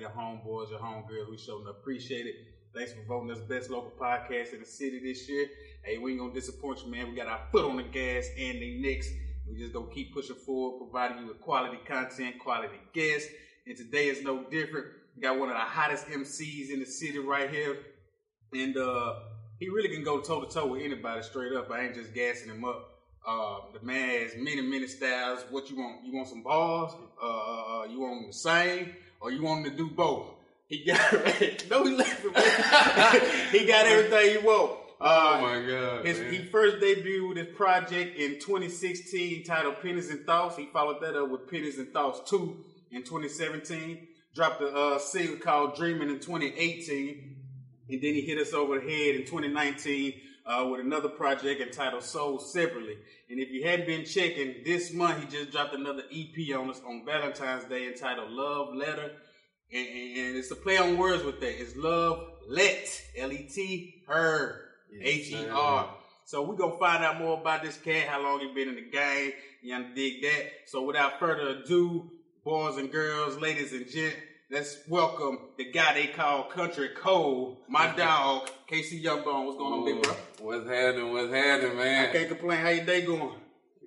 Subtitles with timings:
[0.00, 2.34] your homeboys, your homegirls, we sure appreciate it.
[2.74, 5.48] Thanks for voting us best local podcast in the city this year.
[5.84, 7.10] Hey, we ain't gonna disappoint you, man.
[7.10, 9.10] We got our foot on the gas and the next.
[9.48, 13.28] We just gonna keep pushing forward, providing you with quality content, quality guests.
[13.66, 14.86] And today is no different.
[15.16, 17.78] We got one of the hottest MCs in the city right here.
[18.52, 19.14] And uh
[19.60, 21.70] he really can go toe to toe with anybody straight up.
[21.70, 22.90] I ain't just gassing him up.
[23.26, 25.44] Uh, the man has many, many styles.
[25.50, 26.02] What you want?
[26.02, 26.94] You want some balls?
[27.22, 30.26] Uh, you want the sing, or you want him to do both?
[30.66, 31.12] He got
[31.70, 32.32] no, he laughing.
[33.60, 34.78] he got everything he want.
[35.00, 36.04] Uh, oh my god!
[36.04, 40.56] His, he first debuted his project in 2016 titled Pennies and Thoughts.
[40.56, 44.06] He followed that up with Pennies and Thoughts 2 in 2017.
[44.34, 47.36] Dropped a uh, single called Dreaming in 2018.
[47.88, 52.02] And then he hit us over the head in 2019 uh, with another project entitled
[52.02, 52.96] Soul Separately.
[53.28, 56.80] And if you hadn't been checking, this month he just dropped another EP on us
[56.86, 59.12] on Valentine's Day entitled Love Letter.
[59.72, 61.60] And, and it's a play on words with that.
[61.60, 64.62] It's Love Let, L-E-T, Her,
[65.00, 65.94] H-E-R.
[66.24, 68.76] So we're going to find out more about this cat, how long he been in
[68.76, 69.32] the game.
[69.62, 70.46] You know, dig that.
[70.66, 72.10] So without further ado,
[72.44, 74.16] boys and girls, ladies and gents,
[74.50, 79.46] let's welcome the guy they call Kountry Cold, my dog, KC Young Bone.
[79.46, 80.16] What's going on, big bro?
[80.40, 81.12] What's happening?
[81.12, 82.08] What's happening, man?
[82.08, 82.58] I can't complain.
[82.58, 83.36] How your day going?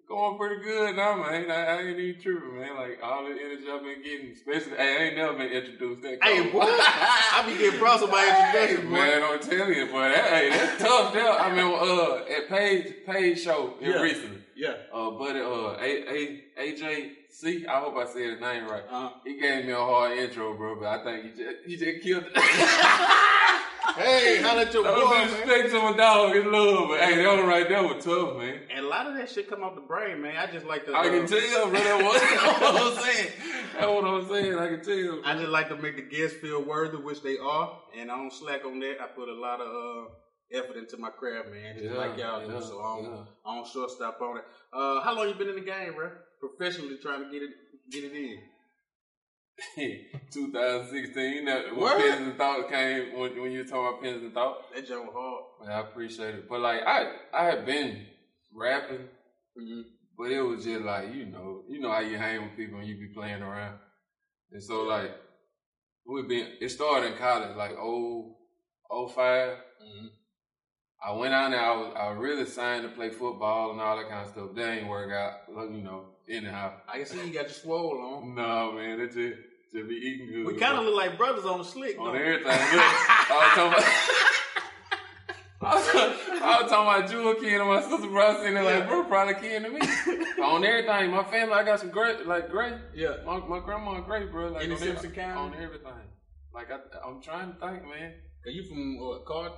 [0.08, 1.50] Going pretty good now, man.
[1.50, 2.76] I, I ain't even tripping, man.
[2.76, 6.24] Like all the energy I've been getting, especially hey, I ain't never been introduced that.
[6.24, 8.96] Hey, boy, I be getting proud of my introduction, boy.
[8.96, 10.10] Man, I'm telling you, boy.
[10.10, 11.14] That, hey, that's tough.
[11.14, 14.02] There, I mean, uh, at Page Page show yeah.
[14.02, 14.40] recently.
[14.56, 14.76] Yeah.
[14.94, 17.66] Uh, buddy, uh, A A AJ C.
[17.66, 18.84] I hope I said his name right.
[18.90, 19.10] Uh-huh.
[19.26, 22.26] He gave me a hard intro, bro, but I think he just he just killed
[22.26, 22.38] it.
[23.96, 25.32] hey, how at your boy, man.
[25.32, 28.60] Respect to my dog in love, but hey, that one right there was tough, man.
[28.70, 30.38] And a lot of that shit come off the brain, man.
[30.38, 30.94] I just like to.
[30.94, 31.80] I uh, can tell, bro.
[31.84, 32.22] That was
[32.62, 33.32] what I'm saying.
[33.74, 34.60] That's what I'm saying.
[34.60, 35.22] I can tell.
[35.22, 35.22] Bro.
[35.26, 38.32] I just like to make the guests feel worthy, which they are, and I don't
[38.32, 38.98] slack on that.
[39.02, 39.68] I put a lot of.
[39.68, 40.10] uh
[40.54, 41.76] effort into my craft, man.
[41.76, 42.62] Just yeah, like y'all yeah, do.
[42.62, 43.22] So I don't, yeah.
[43.46, 44.44] I don't shortstop on it.
[44.74, 46.10] Uh, how long you been in the game, bro?
[46.40, 47.50] Professionally trying to get it
[47.92, 48.40] get it in.
[50.32, 51.34] 2016.
[51.34, 54.34] You know, when Pens and Thoughts came, when, when you were talking about Pens and
[54.34, 54.66] Thoughts.
[54.74, 55.44] That jump hard.
[55.62, 56.50] Man, I appreciate it.
[56.50, 58.06] But like, I I had been
[58.56, 59.08] rapping,
[59.58, 59.82] mm-hmm.
[60.18, 62.88] but it was just like, you know, you know how you hang with people and
[62.88, 63.78] you be playing around.
[64.52, 65.12] And so like,
[66.06, 68.36] we been, it started in college, like oh,
[68.90, 69.58] oh five.
[69.82, 70.08] Mm-hmm.
[71.06, 71.60] I went out there.
[71.60, 74.50] I was I really signed to play football and all that kind of stuff.
[74.56, 75.42] That ain't work out.
[75.50, 76.06] You know.
[76.30, 78.36] Anyhow, I can see you got your swole on.
[78.36, 79.36] No man, that's it
[79.74, 80.46] just be eating good.
[80.46, 82.00] We kind of look like brothers on the slick.
[82.00, 82.46] On everything.
[82.48, 83.84] I was talking about.
[85.66, 88.38] I was, talking about Jewel kin and my sister, bro.
[88.38, 89.80] I seen it like, bro, probably kin to me.
[90.44, 91.12] on everything.
[91.12, 92.74] My family, I got some great, like, great.
[92.94, 93.16] Yeah.
[93.26, 94.50] My, my grandma great, bro.
[94.50, 95.40] Like, In Simpson County?
[95.40, 95.94] On everything.
[96.54, 98.14] Like, I, I'm trying to think, man.
[98.46, 99.52] Are you from uh, what, Card?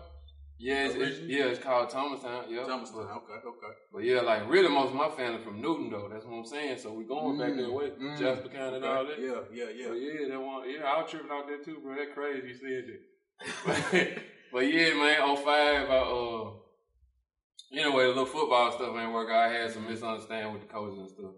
[0.57, 2.45] Yeah, it's, it's, yeah, it's called Thomastown.
[2.47, 3.03] Yeah, Thomastown.
[3.03, 3.73] Okay, okay.
[3.91, 6.07] But yeah, like really, most of my family from Newton though.
[6.09, 6.77] That's what I'm saying.
[6.77, 9.19] So we going mm, back that way, mm, Jasper County and all that.
[9.19, 9.87] Yeah, yeah, yeah.
[9.89, 10.69] But yeah, that one.
[10.69, 11.95] Yeah, I was tripping out there too, bro.
[11.95, 12.47] That crazy.
[12.47, 14.21] You said that.
[14.53, 15.35] but, yeah, man.
[15.35, 16.51] 05, I uh.
[17.73, 19.29] Anyway, the little football stuff ain't work.
[19.29, 21.31] I had some misunderstanding with the coaches and stuff.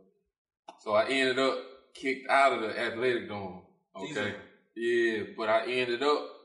[0.79, 1.57] So I ended up
[1.95, 3.62] kicked out of the athletic dorm.
[3.95, 4.36] Okay.
[4.75, 6.37] Yeah, but I ended up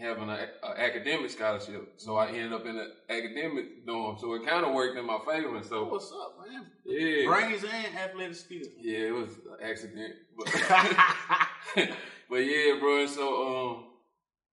[0.00, 0.38] having an
[0.76, 1.94] academic scholarship.
[1.96, 4.16] So I ended up in an academic dorm.
[4.18, 5.56] So it kind of worked in my favor.
[5.56, 6.66] And so what's up, man?
[6.84, 8.66] Yeah, brains and athletic skills.
[8.80, 10.46] Yeah, it was an accident, but
[12.30, 13.00] but yeah, bro.
[13.00, 13.84] And so um,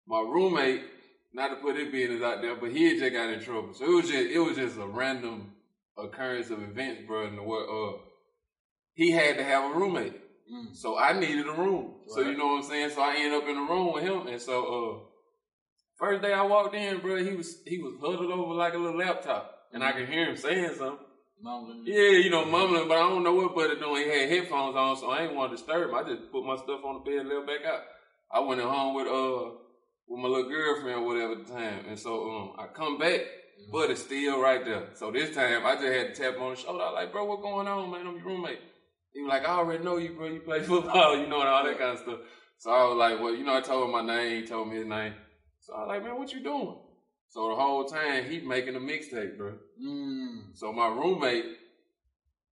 [0.08, 0.84] my roommate,
[1.34, 3.74] not to put his business out there, but he just got in trouble.
[3.74, 5.52] So it was just it was just a random
[5.98, 7.28] occurrence of events, bro.
[7.28, 8.02] In the world, uh,
[8.94, 10.20] he had to have a roommate.
[10.52, 10.76] Mm.
[10.76, 11.86] So I needed a room.
[11.86, 12.10] Right.
[12.16, 12.90] So you know what I'm saying?
[12.92, 14.28] So I ended up in a room with him.
[14.28, 15.13] And so uh
[16.04, 19.00] First day I walked in, bro, he was he was huddled over like a little
[19.00, 21.06] laptop, and I could hear him saying something.
[21.42, 21.84] Mumbling.
[21.86, 24.04] Yeah, you know, mumbling, but I don't know what brother doing.
[24.04, 25.96] He had headphones on, so I ain't want to disturb him.
[25.96, 27.84] I just put my stuff on the bed and left back out.
[28.30, 29.56] I went home with uh
[30.10, 33.22] with my little girlfriend or whatever at the time, and so um I come back,
[33.22, 33.72] mm-hmm.
[33.72, 34.90] but it's still right there.
[34.96, 36.84] So this time I just had to tap on the shoulder.
[36.84, 38.06] I like, bro, what going on, man?
[38.06, 38.60] I'm your roommate.
[39.14, 40.28] He was like, I already know you, bro.
[40.28, 42.20] You play football, you know, and all that kind of stuff.
[42.58, 44.42] So I was like, well, you know, I told him my name.
[44.42, 45.14] He told me his name.
[45.64, 46.76] So I was like, man, what you doing?
[47.30, 49.54] So the whole time he making a mixtape, bro.
[49.82, 50.56] Mm.
[50.56, 51.46] So my roommate,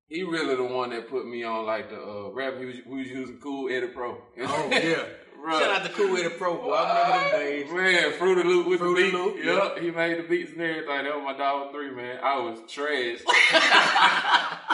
[0.08, 2.58] he really the one that put me on like the uh, rap.
[2.58, 4.18] He was, we was using Cool Edit Pro.
[4.42, 5.04] Oh yeah.
[5.44, 5.60] Bro.
[5.60, 6.72] Shout out to Cool Edit Pro, boy.
[6.72, 7.74] I remember them days.
[7.74, 9.18] Man, Fruity Loop with Fruity the beat.
[9.18, 9.84] Loop, yep, yeah.
[9.84, 11.04] he made the beats and everything.
[11.04, 12.20] That was my dog three, man.
[12.24, 13.20] I was trash.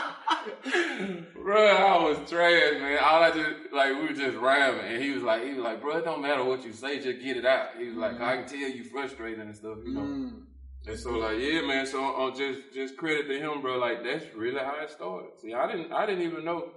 [1.33, 2.99] bro, I was trash, man.
[3.03, 5.81] All I just like we were just rhyming, and he was like, he was like,
[5.81, 7.69] bro, it don't matter what you say, just get it out.
[7.79, 8.23] He was like, Mm-hmm.
[8.23, 10.01] I can tell you frustrated and stuff, you know.
[10.01, 10.41] Mm.
[10.88, 11.85] And so like, yeah, man.
[11.85, 13.77] So on just just credit to him, bro.
[13.77, 15.31] Like that's really how it started.
[15.41, 16.69] See, I didn't I didn't even know.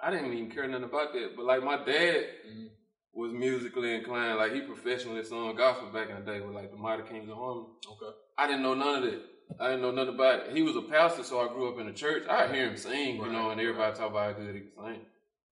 [0.00, 1.30] I didn't even care nothing about that.
[1.36, 2.68] But like my dad Mhm.
[3.14, 4.36] was musically inclined.
[4.38, 7.36] Like he professionally sung gospel back in the day with like the Mighty Kings of
[7.36, 7.66] Harmony.
[7.90, 8.16] Okay.
[8.36, 9.22] I didn't know none of that.
[9.60, 10.56] I didn't know nothing about it.
[10.56, 12.24] He was a pastor, so I grew up in the church.
[12.28, 15.00] I hear him sing, you know, and everybody talk about how good he can sing.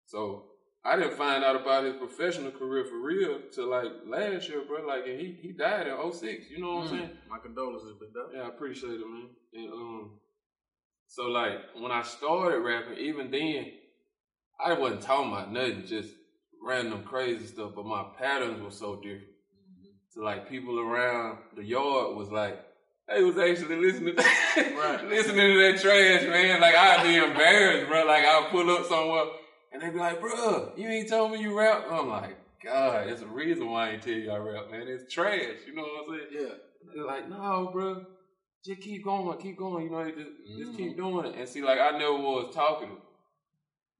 [0.07, 0.45] So
[0.85, 4.87] I didn't find out about his professional career for real till like last year, bro.
[4.87, 7.11] Like, and he he died in 06, You know what I'm saying?
[7.11, 7.29] Mm.
[7.29, 8.31] My condolences, big dog.
[8.33, 9.29] Yeah, I appreciate it, man.
[9.53, 10.11] And um,
[11.09, 13.73] so like when I started rapping, even then,
[14.65, 16.11] I wasn't talking about nothing, just
[16.63, 17.73] random crazy stuff.
[17.75, 19.33] But my patterns were so different.
[20.11, 22.61] So like people around the yard was like,
[23.09, 25.05] they was actually listening, Right.
[25.09, 26.61] listening to that trash, man.
[26.61, 28.05] Like I'd be embarrassed, bro.
[28.05, 29.25] Like I'd pull up somewhere
[29.73, 31.85] and they'd be like, bro, you ain't told me you rap.
[31.91, 34.89] I'm like, God, there's a reason why I ain't tell you I rap, man.
[34.89, 35.59] It's trash.
[35.67, 36.47] You know what I'm saying?
[36.49, 36.55] Yeah.
[36.95, 38.05] They're like, no, bro,
[38.65, 39.85] just keep going, keep going.
[39.85, 40.77] You know, just, just Mhm.
[40.77, 41.35] keep doing it.
[41.39, 42.97] And see, like, I never was talking.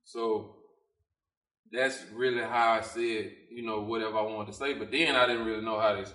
[0.05, 0.57] So
[1.73, 4.75] that's really how I said, you know, whatever I wanted to say.
[4.75, 6.15] But then I didn't really know how to ex-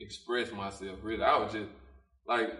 [0.00, 1.22] express myself, really.
[1.22, 1.68] I was just,
[2.28, 2.52] like,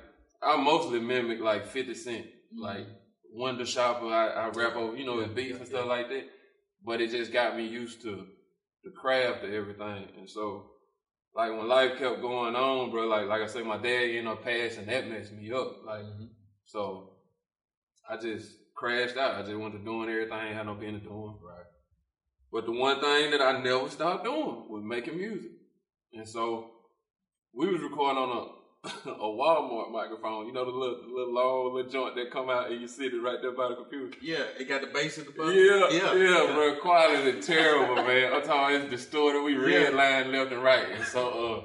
[0.43, 2.27] I mostly mimic, like, 50 Cent.
[2.57, 2.87] Like,
[3.33, 6.25] Window Shopper, I, I rap over, you know, his beats and stuff like that.
[6.85, 8.27] But it just got me used to
[8.85, 10.09] the craft of everything.
[10.17, 10.71] And so,
[11.35, 14.43] like when life kept going on, bro, like like I said, my dad ended up
[14.43, 15.85] passing, that messed me up.
[15.85, 16.31] Like Mhm.
[16.65, 17.11] so
[18.09, 19.37] I just crashed out.
[19.37, 21.39] I just went to doing everything I had no business doing.
[21.43, 21.67] Right.
[22.51, 25.53] But the one thing that I never stopped doing was making music.
[26.13, 26.71] And so
[27.53, 31.75] we was recording on a a Walmart microphone, you know the little the little long
[31.75, 34.17] little joint that come out and you sit it right there by the computer.
[34.23, 35.55] Yeah, it got the bass at the bottom.
[35.55, 36.77] Yeah, yeah, yeah, bro.
[36.81, 38.33] Quality is terrible, man.
[38.33, 39.43] I'm talking it's distorted.
[39.43, 41.65] We red line left and right, and so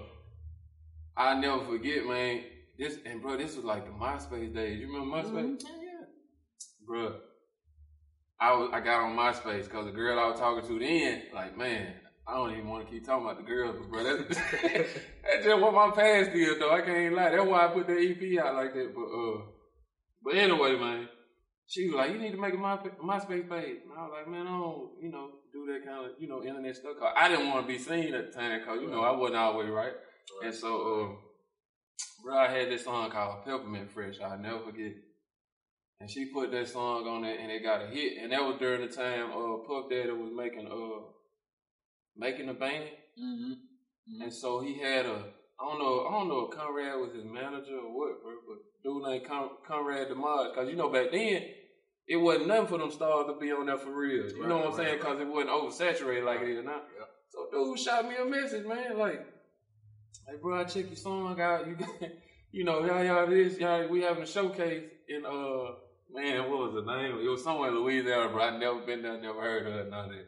[1.18, 2.45] uh, I never forget, man.
[2.80, 4.80] This and bro, this was like the MySpace days.
[4.80, 5.62] You remember MySpace, Mhm.
[5.62, 6.06] Yeah,
[6.88, 7.16] bro?
[8.39, 11.56] I was I got on MySpace because the girl I was talking to then, like,
[11.56, 11.94] man,
[12.28, 15.62] I don't even want to keep talking about the girls, but bro, that's, that's just
[15.62, 16.74] what my past is, though.
[16.74, 17.31] I can't lie.
[17.31, 18.94] That's why I put that EP out like that.
[18.96, 19.42] But uh,
[20.24, 21.10] but anyway, man,
[21.68, 24.28] she was like, "You need to make a My MySpace page." And I was like,
[24.30, 27.28] "Man, I don't, you know, do that kind of, you know, internet stuff." 'Cause I
[27.28, 29.94] didn't want to be seen at the time because you know I wasn't always right.
[30.46, 31.16] And so, uh,
[32.24, 34.22] bro, I had this song called Peppermint Fresh.
[34.22, 34.94] I'll never forget.
[36.00, 38.18] And she put that song on it, and it got a hit.
[38.22, 41.04] And that was during the time uh, Puff Daddy was making uh
[42.18, 42.85] making the band.
[43.21, 44.21] Mm-hmm.
[44.21, 45.23] And so he had a
[45.59, 48.57] I don't know I don't know if Conrad was his manager or what, bro, but
[48.83, 51.44] dude named Con- Conrad DeMars, cause you know back then
[52.07, 54.26] it wasn't nothing for them stars to be on there for real.
[54.30, 54.92] You know Right, what I'm saying?
[54.95, 56.81] right, Cause it wasn't oversaturated like it is now.
[56.99, 57.09] Yep.
[57.30, 59.26] So dude shot me a message, man, like,
[60.28, 61.66] hey bro, I check your song out.
[61.68, 61.90] You got,
[62.52, 65.76] you know, y'all y'all this, y'all we having a showcase in uh
[66.14, 67.19] man, what was the name?
[67.26, 68.44] It was somewhere in Louisiana, bro.
[68.44, 70.28] I never been there, never heard of it, none of that.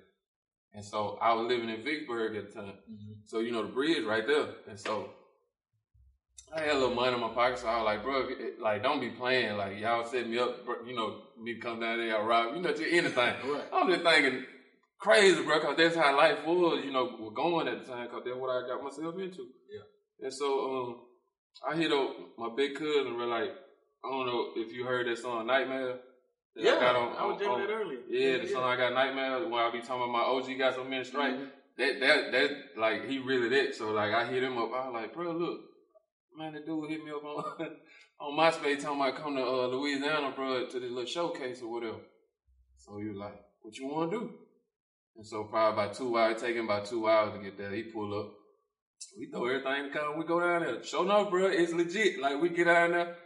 [0.75, 2.73] And so I was living in Vicksburg at the time.
[2.91, 3.13] Mm-hmm.
[3.25, 5.09] So you know the bridge right there, and so
[6.53, 7.59] I had a little money in my pocket.
[7.59, 9.55] So I was like, bro, it- like don't be playing.
[9.57, 12.55] Like y'all set me up, bro, you know, me to come down there, y'all rob,
[12.55, 13.35] you know, just anything.
[13.45, 13.63] Right.
[13.73, 14.45] I'm just thinking
[14.99, 18.23] crazy, bro, because that's how life was, you know, was going at the time, because
[18.25, 19.47] that's what I got myself into.
[19.71, 20.25] Yeah.
[20.25, 20.95] And so um,
[21.69, 23.51] I hit up my big cousin, bro, like
[24.03, 25.99] I don't know if you heard that song Nightmare.
[26.55, 27.99] Yeah, got on- I was jamming on- that earlier.
[28.07, 29.43] Yeah, the song I got Nightmare.
[29.47, 31.51] When I be talking about my OG got so many strikes Mhm.
[31.77, 33.75] that that that like he really did.
[33.75, 34.71] So like I hit him up.
[34.73, 35.59] I was like, bro, look,
[36.37, 37.77] man, the dude hit me up on
[38.21, 41.99] on MySpace talking about come to uh, Louisiana, bro, to this little showcase or whatever.
[42.77, 44.33] So he was like, what you want to do?
[45.17, 47.71] And so probably about two hours, taking about two hours to get there.
[47.71, 48.31] He pull up.
[49.17, 50.17] We throw everything in the car.
[50.17, 50.83] We go down there.
[50.83, 52.19] Show no, bro, it's legit.
[52.21, 53.17] Like we get down there.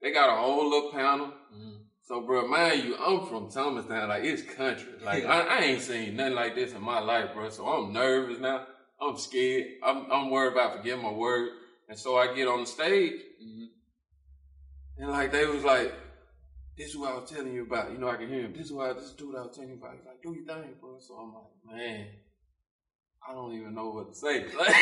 [0.00, 1.32] They got a whole little panel.
[1.54, 1.84] Mhm.
[2.08, 4.08] So, bro, mind you, I'm from Thomastown.
[4.08, 4.92] Like, it's country.
[5.04, 7.50] Like, I, I ain't seen nothing like this in my life, bro.
[7.50, 8.64] So I'm nervous now.
[8.98, 9.66] I'm scared.
[9.84, 11.50] I'm, I'm worried about forgetting my word.
[11.86, 13.12] And so I get on the stage,
[13.44, 13.66] Mhm.
[14.96, 15.92] and like they was like,
[16.78, 18.52] "This is what I was telling you about." You know, I can hear him.
[18.54, 19.94] This is what this dude I was telling you about.
[19.96, 22.06] He's like, "Do your thing, bro." So I'm like, man,
[23.26, 24.44] I don't even know what to say.
[24.58, 24.74] Like,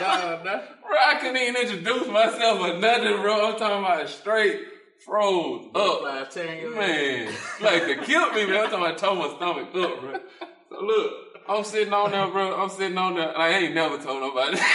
[0.00, 0.60] Nah, nah.
[0.86, 3.52] bro, I couldn't even introduce myself or nothing, bro.
[3.52, 4.60] I'm talking about straight
[5.04, 6.00] froze up.
[6.02, 8.64] Five, ten, Man, like to killed me, man.
[8.64, 10.20] I'm talking about toe my stomach up, bro.
[10.70, 11.12] So look,
[11.48, 12.60] I'm sitting on there, bro.
[12.60, 13.36] I'm sitting on there.
[13.36, 14.56] I ain't never told nobody.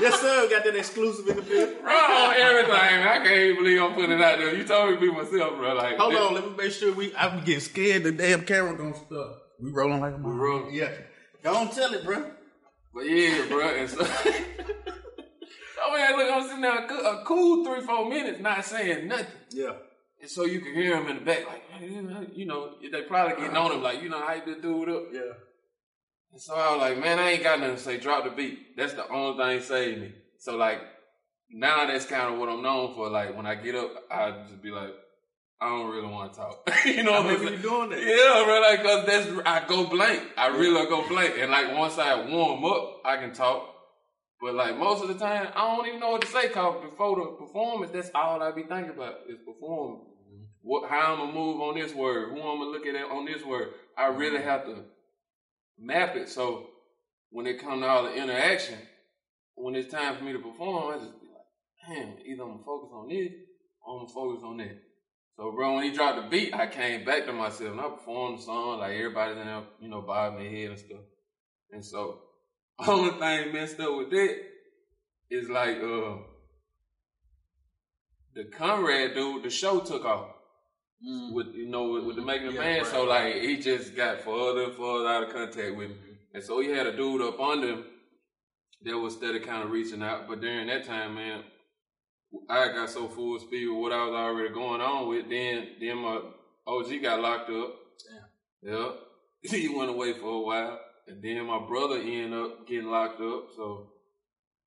[0.00, 0.48] yes, sir.
[0.48, 1.82] Got that exclusive in the building.
[1.82, 2.72] bro, everything.
[2.72, 3.08] Man.
[3.08, 4.54] I can't even believe I'm putting it out there.
[4.54, 5.74] You told me to be myself, bro.
[5.74, 6.34] Like, hold on.
[6.34, 7.14] Let me make sure we.
[7.16, 8.04] I'm getting scared.
[8.04, 9.42] The damn camera gonna stop.
[9.60, 10.74] We rolling like a we rolling.
[10.74, 10.92] Yeah.
[11.42, 12.30] Don't tell it, bro.
[12.94, 13.68] But yeah, bro.
[13.68, 14.04] And so,
[15.84, 19.26] oh man, look, I'm sitting there a, a cool three, four minutes, not saying nothing.
[19.50, 19.72] Yeah.
[20.20, 21.62] And so you can hear him in the back, like,
[22.34, 25.02] you know, they probably getting on him, like, you know, how you dude up.
[25.12, 25.20] Yeah.
[26.36, 27.98] And so I was like, man, I ain't got nothing to say.
[27.98, 28.76] Drop the beat.
[28.76, 30.12] That's the only thing saved me.
[30.38, 30.82] So like,
[31.50, 33.08] now that's kind of what I'm known for.
[33.08, 34.92] Like when I get up, I just be like,
[35.60, 36.70] I don't really want to talk.
[36.84, 37.52] you know what I'm saying?
[37.54, 38.02] you doing that?
[38.02, 38.60] Yeah, bro.
[38.60, 40.22] Like, cause that's I go blank.
[40.36, 41.36] I really go blank.
[41.38, 43.75] And like once I warm up, I can talk.
[44.40, 46.48] But like most of the time, I don't even know what to say.
[46.48, 50.00] Cause before the performance, that's all I be thinking about is performing.
[50.00, 50.44] Mm-hmm.
[50.62, 52.30] What, how I'm gonna move on this word?
[52.30, 53.68] Who I'm gonna look at on this word?
[53.96, 54.84] I really have to
[55.78, 56.28] map it.
[56.28, 56.68] So
[57.30, 58.78] when it comes to all the interaction,
[59.54, 62.64] when it's time for me to perform, I just be like, damn, either I'm gonna
[62.64, 63.32] focus on this
[63.80, 64.82] or I'm gonna focus on that.
[65.36, 68.38] So bro, when he dropped the beat, I came back to myself and I performed
[68.38, 71.00] the song like everybody's in there, you know, bobbing their head and stuff.
[71.70, 72.20] And so
[72.78, 74.36] only thing messed up with that
[75.30, 76.16] is like uh
[78.36, 80.28] the Conrad dude, the show took off.
[81.06, 81.32] Mm.
[81.32, 84.20] With you know, with, with the making yeah, band, right, so like he just got
[84.22, 85.96] further and further out of contact with me,
[86.32, 87.84] and so he had a dude up under him
[88.82, 90.26] that was steady kind of reaching out.
[90.26, 91.42] But during that time, man,
[92.48, 95.28] I got so full speed with what I was already going on with.
[95.28, 96.20] Then, then my
[96.66, 97.74] OG got locked up.
[98.62, 98.72] Damn.
[98.72, 98.88] Yeah,
[99.42, 103.48] he went away for a while, and then my brother ended up getting locked up.
[103.54, 103.90] So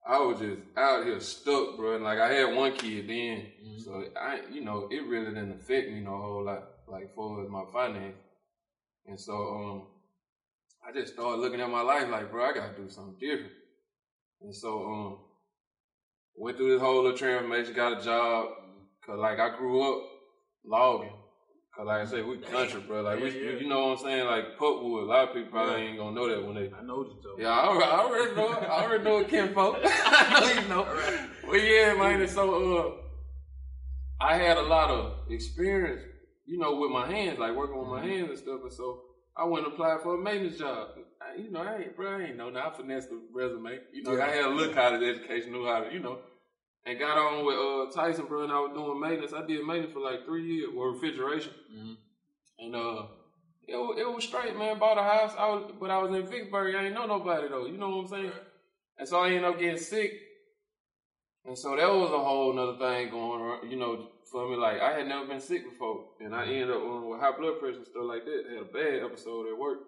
[0.07, 1.95] I was just out here stuck, bro.
[1.95, 3.79] And like I had one kid then, mm-hmm.
[3.79, 7.63] so I, you know, it really didn't affect me no whole lot, like for my
[7.71, 8.15] finance.
[9.05, 9.87] And so, um,
[10.87, 13.51] I just started looking at my life like, bro, I gotta do something different.
[14.41, 15.17] And so, um,
[16.35, 18.49] went through this whole little transformation, got a job,
[19.05, 20.09] cause like I grew up
[20.65, 21.18] logging.
[21.79, 23.03] Cause like I said, we country, bro.
[23.03, 23.59] Like yeah, we, yeah.
[23.61, 24.25] you know what I'm saying?
[24.25, 25.03] Like pulpwood.
[25.03, 25.87] A lot of people probably yeah.
[25.87, 26.69] ain't gonna know that when they.
[26.77, 27.39] I know you told.
[27.39, 28.49] Yeah, I already, I already know.
[28.49, 29.77] I already know kinfolk.
[29.85, 30.83] I know you know.
[30.83, 31.29] Right.
[31.47, 32.27] Well, yeah, man.
[32.27, 32.91] So, uh,
[34.21, 36.01] I had a lot of experience,
[36.45, 38.09] you know, with my hands, like working with my mm-hmm.
[38.09, 38.59] hands and stuff.
[38.61, 39.03] And so,
[39.37, 40.89] I went and applied for a maintenance job.
[41.21, 42.49] I, you know, I ain't, bro, I ain't know.
[42.49, 43.79] Now I finessed the resume.
[43.93, 46.19] You know, I had a look college education, knew how to, you know
[46.85, 49.33] and got on with uh, Tyson, bro, and I was doing maintenance.
[49.33, 51.93] I did maintenance for like three years, or refrigeration, mm-hmm.
[52.59, 53.03] and uh,
[53.67, 54.79] it was, it was straight, man.
[54.79, 56.75] Bought a house, I was, but I was in Vicksburg.
[56.75, 57.65] I ain't know nobody though.
[57.65, 58.31] You know what I'm saying?
[58.97, 60.13] And so I ended up getting sick,
[61.45, 63.69] and so that was a whole nother thing going on.
[63.69, 66.81] You know, for me, like I had never been sick before, and I ended up
[66.81, 68.43] um, with high blood pressure and stuff like that.
[68.49, 69.79] I had a bad episode at work,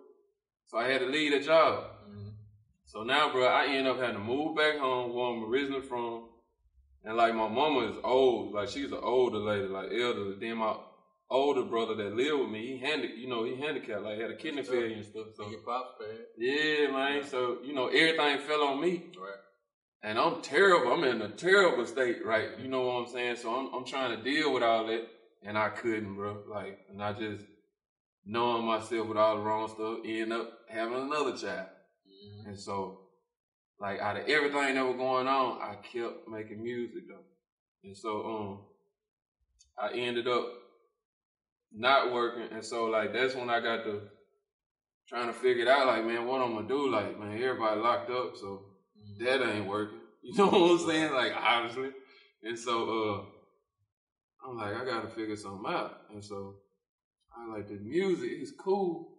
[0.67, 1.85] so I had to leave the job.
[2.09, 2.29] Mm-hmm.
[2.85, 6.25] So now, bro, I ended up having to move back home where I'm originally from
[7.03, 10.35] and like my mama is old, like she's an older lady, like elderly.
[10.39, 10.75] Then my
[11.29, 14.35] older brother that lived with me, he handicapped, you know, he handicapped, like had a
[14.35, 15.27] kidney failure and stuff.
[15.35, 16.17] So your pops bad.
[16.37, 17.17] Yeah, man.
[17.17, 17.25] Yeah.
[17.25, 19.05] So you know, everything fell on me.
[19.19, 19.35] Right.
[20.03, 20.91] And I'm terrible.
[20.91, 22.49] I'm in a terrible state, right?
[22.59, 23.37] You know what I'm saying?
[23.37, 25.07] So I'm I'm trying to deal with all that,
[25.43, 26.43] and I couldn't, bro.
[26.49, 27.43] Like, and I just
[28.25, 31.67] knowing myself with all the wrong stuff, end up having another child.
[32.07, 32.49] Mm-hmm.
[32.49, 33.00] And so
[33.81, 37.25] like out of everything that was going on, I kept making music though.
[37.83, 38.59] And so um
[39.77, 40.45] I ended up
[41.73, 44.01] not working and so like that's when I got to
[45.07, 48.11] trying to figure it out like man what I'm gonna do like man everybody locked
[48.11, 48.65] up so
[48.99, 49.25] mm-hmm.
[49.25, 49.97] that ain't working.
[50.23, 51.13] You know what I'm saying?
[51.13, 51.89] Like obviously.
[52.43, 53.25] And so
[54.45, 56.01] uh I'm like I gotta figure something out.
[56.13, 56.57] And so
[57.35, 59.10] I like the music is cool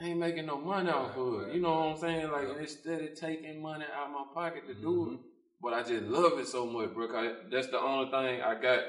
[0.00, 1.54] I ain't making no money off of it.
[1.54, 2.30] You know what I'm saying?
[2.30, 5.14] Like instead of taking money out of my pocket to do mm-hmm.
[5.14, 5.20] it,
[5.62, 7.06] but I just love it so much, bro.
[7.50, 8.80] That's the only thing I got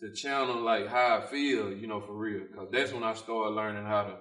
[0.00, 2.42] to channel like how I feel, you know, for real.
[2.54, 4.16] Cause that's when I started learning how to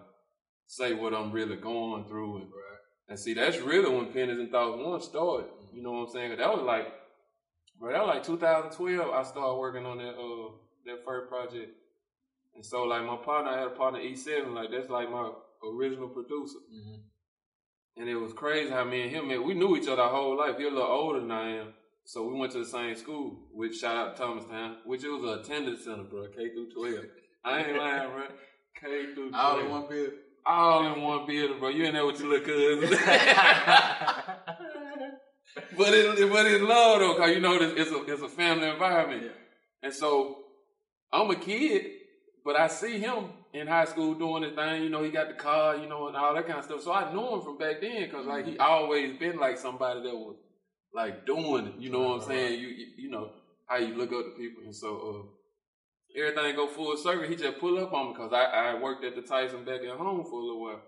[0.67, 2.79] say what I'm really going through, and right.
[3.09, 5.49] and see that's really when Pennies and Thoughts One started.
[5.73, 6.37] You know what I'm saying?
[6.37, 6.87] That was like,
[7.79, 9.09] bro, that was like 2012.
[9.09, 10.51] I started working on that uh
[10.85, 11.71] that first project,
[12.55, 15.31] and so like my partner, I had a partner E7, like that's like my
[15.63, 16.59] original producer.
[16.73, 17.01] Mm-hmm.
[17.97, 19.43] And it was crazy how me and him met.
[19.43, 20.57] We knew each other our whole life.
[20.57, 21.73] He's a little older than I am.
[22.05, 25.23] So we went to the same school, which shout out to Thomastown, which it was
[25.23, 27.05] a attendance center, bro, K through 12.
[27.45, 28.23] I ain't lying, bro.
[28.79, 29.33] K through 12.
[29.33, 30.13] All in one building.
[30.45, 31.69] All in one building, bro.
[31.69, 32.89] You ain't there with your little cousins.
[35.77, 39.23] but it, but it's love though, cause you know it's a it's a family environment,
[39.23, 39.31] yeah.
[39.83, 40.37] and so
[41.11, 41.85] I'm a kid,
[42.45, 44.83] but I see him in high school doing his thing.
[44.83, 46.81] You know, he got the car, you know, and all that kind of stuff.
[46.81, 50.15] So I knew him from back then because like he always been like somebody that
[50.15, 50.37] was
[50.93, 51.73] like doing it.
[51.79, 52.59] You know what I'm saying?
[52.59, 53.31] You you, you know
[53.67, 55.29] how you look up to people, and so
[56.15, 57.27] uh, everything go full circle.
[57.27, 59.97] He just pull up on me because I, I worked at the Tyson back at
[59.97, 60.81] home for a little while.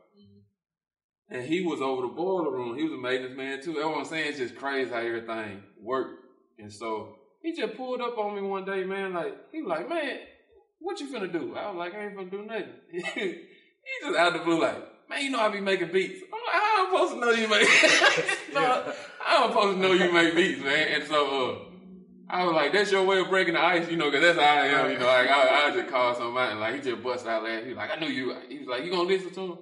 [1.29, 2.77] And he was over the boiler room.
[2.77, 3.74] He was a maintenance man too.
[3.74, 4.29] That's what I'm saying.
[4.29, 6.25] It's just crazy how everything worked.
[6.60, 9.13] And so he just pulled up on me one day, man.
[9.13, 10.20] Like he was like, man,
[10.84, 11.56] what you finna do?
[11.56, 12.66] I was like, I ain't finna do nothing.
[12.92, 13.40] he
[14.02, 14.75] just out the blue, like,
[15.10, 16.22] man, you know I be making beats.
[16.22, 17.68] I'm like, how I'm supposed to know you make?
[18.54, 18.94] no,
[19.25, 20.88] I'm supposed to know you make beats, man.
[20.90, 21.60] And so, uh,
[22.30, 24.44] I was like, that's your way of breaking the ice, you know, cause that's how
[24.44, 27.28] I am, you know, like, I, I just call somebody and like, he just bust
[27.28, 27.66] out laughing.
[27.66, 29.58] He was like, I knew you, he was like, you gonna listen to him?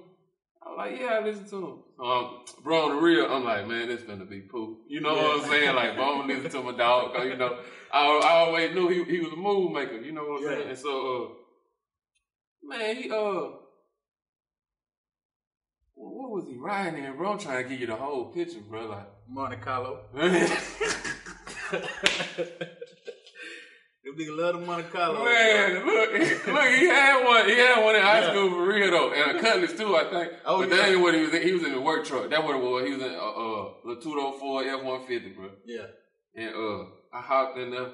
[0.63, 1.79] I was like, yeah, I listen to him.
[1.99, 4.79] Um, bro, on the real, I'm like, man, this gonna be poop.
[4.87, 5.75] You know what I'm saying?
[5.75, 7.57] Like, bro, I'm gonna listen to my dog, cause, you know,
[7.91, 10.69] I, I always knew he, he was a move maker, you know what I'm saying?
[10.69, 11.37] And so,
[12.63, 13.57] uh, man, he, uh,
[15.95, 17.33] what was he riding in, bro?
[17.33, 18.87] I'm trying to give you the whole picture, bro.
[18.87, 20.01] Like, Monte Carlo.
[24.11, 25.25] Them nigga love the Monte Carlo.
[25.25, 27.45] Man, look, look, he had one.
[27.47, 30.33] He had one in high school for real though, and a Cutlass too, I think.
[30.45, 30.75] Oh, but yeah.
[30.75, 31.41] that ain't what he was in.
[31.41, 32.29] He was in the work truck.
[32.29, 32.85] That what it was.
[32.85, 35.49] He was in uh, uh the two oh four F one fifty, bro.
[35.65, 35.85] Yeah.
[36.35, 37.89] And uh, I hopped in there.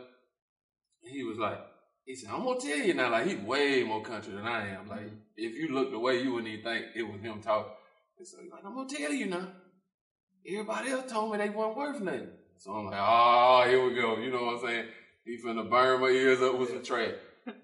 [1.04, 1.60] He was like,
[2.06, 4.88] he said, "I'm gonna tell you now." Like he's way more country than I am.
[4.88, 7.74] Like if you look the way you wouldn't even think it was him talking.
[8.18, 9.48] And so he's like, "I'm gonna tell you now."
[10.48, 12.30] Everybody else told me they weren't worth nothing.
[12.58, 14.86] So I'm like, "Oh, here we go." You know what I'm saying?
[15.28, 17.16] He finna burn my ears up with some trash.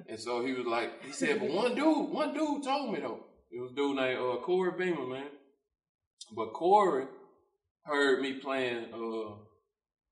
[0.07, 3.19] And so he was like, he said, "But one dude, one dude told me though.
[3.51, 5.27] It was a dude named uh, Corey Beamer, man.
[6.35, 7.05] But Corey
[7.85, 9.35] heard me playing uh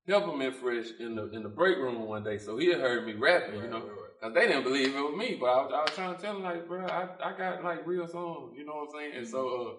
[0.06, 3.14] Peppermint Fresh in the in the break room one day, so he had heard me
[3.14, 3.82] rapping, you know,
[4.20, 5.36] because they didn't believe it was me.
[5.38, 7.86] But I was, I was trying to tell him like, bro, I, I got like
[7.86, 9.12] real songs, you know what I'm saying?
[9.16, 9.74] And so uh,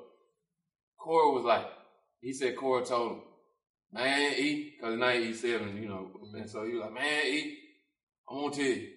[0.97, 1.65] Corey was like,
[2.21, 3.21] he said Corey told him,
[3.91, 7.57] man, E, because now E seven, you know, and so he was like, man, E,
[8.29, 8.89] I want to tell you,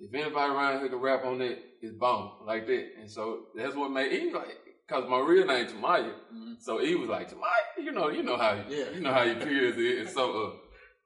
[0.00, 2.86] if anybody around here can rap on that, it's bomb like that.
[3.00, 4.56] And so that's what made E like,
[4.88, 6.12] cause my real name Tamaya.
[6.60, 8.90] So he was like, Tamaya, you know, you know how, Yeah.
[8.94, 10.00] you know how your peers is.
[10.06, 10.50] And so uh,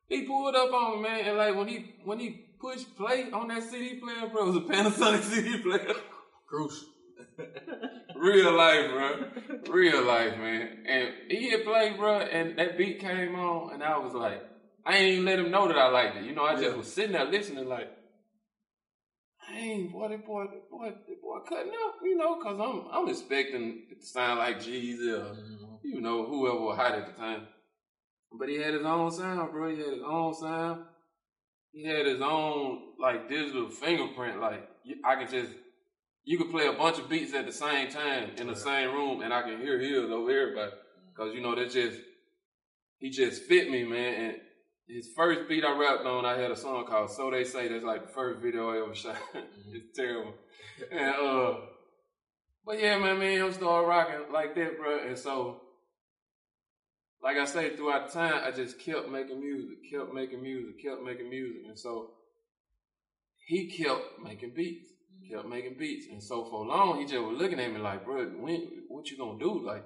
[0.09, 3.49] he pulled up on me, man, and like when he when he pushed play on
[3.49, 5.95] that CD player, bro, it was a Panasonic CD player.
[6.47, 6.89] Crucial.
[8.17, 9.25] Real life, bro.
[9.73, 10.85] Real life, man.
[10.87, 14.43] And he hit play, bro, and that beat came on, and I was like,
[14.85, 16.25] I ain't even let him know that I liked it.
[16.25, 16.75] You know, I just Yeah.
[16.75, 17.91] was sitting there listening, like,
[19.49, 23.09] dang, boy, that boy, that boy, that boy cutting up, you know, cause I'm, I'm
[23.09, 25.75] expecting it to sound like Jeezy or, mm-hmm.
[25.83, 27.47] you know, whoever was hot at the time.
[28.33, 29.71] But he had his own sound, bro.
[29.71, 30.85] He had his own sound.
[31.73, 34.41] He had his own like digital fingerprint.
[34.41, 34.69] Like
[35.05, 35.53] I can just,
[36.25, 39.23] you could play a bunch of beats at the same time in the same room,
[39.23, 40.71] and I can hear his over everybody.
[40.71, 41.15] Mm.
[41.17, 41.99] Cause you know that's just,
[42.99, 44.15] he just fit me, man.
[44.15, 44.37] And
[44.89, 47.85] his first beat I rapped on, I had a song called "So They Say." That's
[47.85, 49.17] like the first video I ever shot.
[49.73, 50.35] it's terrible.
[50.91, 51.55] And uh,
[52.67, 55.07] but yeah, man, me and him started rocking like that, bro.
[55.07, 55.63] And so
[57.23, 61.03] like I say, throughout the time, I just kept making music, kept making music, kept
[61.03, 61.63] making music.
[61.69, 62.11] And so
[63.47, 64.91] he kept making beats,
[65.31, 66.07] kept making beats.
[66.11, 69.17] And so for long, he just was looking at me like, bro, when, what you
[69.17, 69.65] gonna do?
[69.65, 69.85] Like,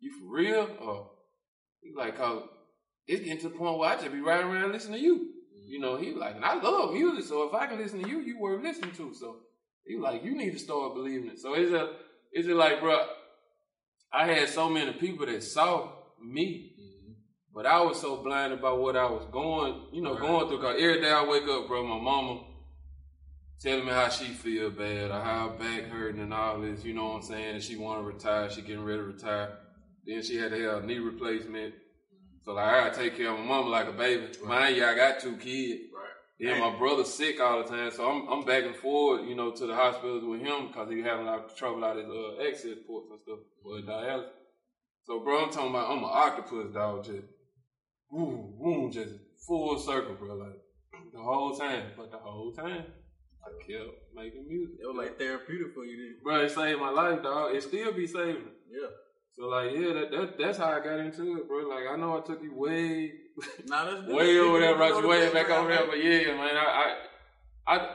[0.00, 0.68] you for real?
[0.80, 1.10] Or
[1.82, 2.44] he like, cause
[3.06, 5.28] it's getting to the point where I just be riding around listening to you.
[5.68, 8.20] You know, he like, and I love music, so if I can listen to you,
[8.20, 9.14] you worth listening to.
[9.14, 9.36] So
[9.86, 11.38] he like, you need to start believing it.
[11.38, 11.92] So it's a,
[12.32, 13.06] it's a like, bro,
[14.12, 17.12] I had so many people that saw me mm-hmm.
[17.54, 20.20] but I was so blind about what I was going, you know, Right.
[20.20, 20.60] going through.
[20.60, 22.44] Cause every day I wake up, bro, my mama
[23.60, 26.94] telling me how she feel bad or how her back hurting and all this, you
[26.94, 27.54] know what I'm saying?
[27.56, 29.58] And she want to retire, she getting ready to retire.
[30.06, 31.74] Then she had to have a knee replacement.
[32.44, 34.26] So like, I gotta take care of my mama like a baby.
[34.44, 35.82] Mind you, I got two kids.
[35.94, 36.10] Right.
[36.40, 39.50] Then my brother's sick all the time, so I'm I'm back and forth, you know,
[39.50, 42.48] to the hospitals with him because he having a lot of trouble out his uh,
[42.48, 44.30] access ports and stuff for dialysis.
[45.04, 47.24] So, bro, I'm talking about I'm an octopus dog, just
[48.10, 49.12] boom, boom, just
[49.46, 50.56] full circle, bro, like
[51.12, 51.92] the whole time.
[51.94, 52.84] But the whole time,
[53.44, 54.76] I kept making music.
[54.82, 56.16] It was like therapeutic for you then.
[56.24, 57.54] bro, it saved my life, dog.
[57.54, 58.36] It still be saving.
[58.36, 58.56] it.
[58.70, 58.88] Yeah.
[59.40, 61.66] So, like, yeah, that, that that's how I got into it, bro.
[61.66, 63.12] Like, I know I took you way
[63.66, 65.86] Nah, way over there, brought You you know way back over there.
[65.86, 66.94] But yeah, man, I,
[67.66, 67.88] I, I,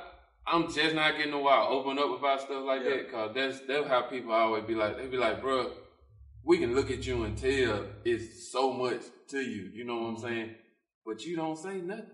[0.47, 2.95] I'm just not getting a while open up about stuff like Yeah.
[2.95, 4.97] that, cause that's that's how people always be like.
[4.97, 5.71] They be like, bro,
[6.43, 9.69] we can look at you and tell it's so much to you.
[9.71, 10.55] You know what I'm saying?
[11.05, 12.05] But you don't say nothing.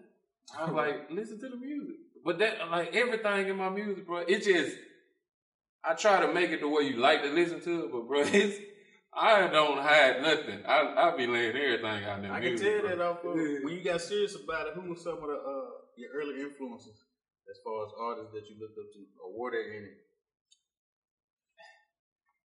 [0.59, 1.95] I was like, listen to the music.
[2.25, 4.75] But that, like everything in my music, bro, it just
[5.85, 8.19] I try to make it the way you like to listen to it, but bro,
[8.25, 8.57] it's
[9.13, 10.59] I don't hide nothing.
[10.65, 12.31] I I be laying everything out there.
[12.31, 14.73] I can tell that off of when you got serious about it.
[14.75, 17.03] Who were some of the uh, your early influences
[17.49, 19.91] as far as artists that you looked up to, or were there any?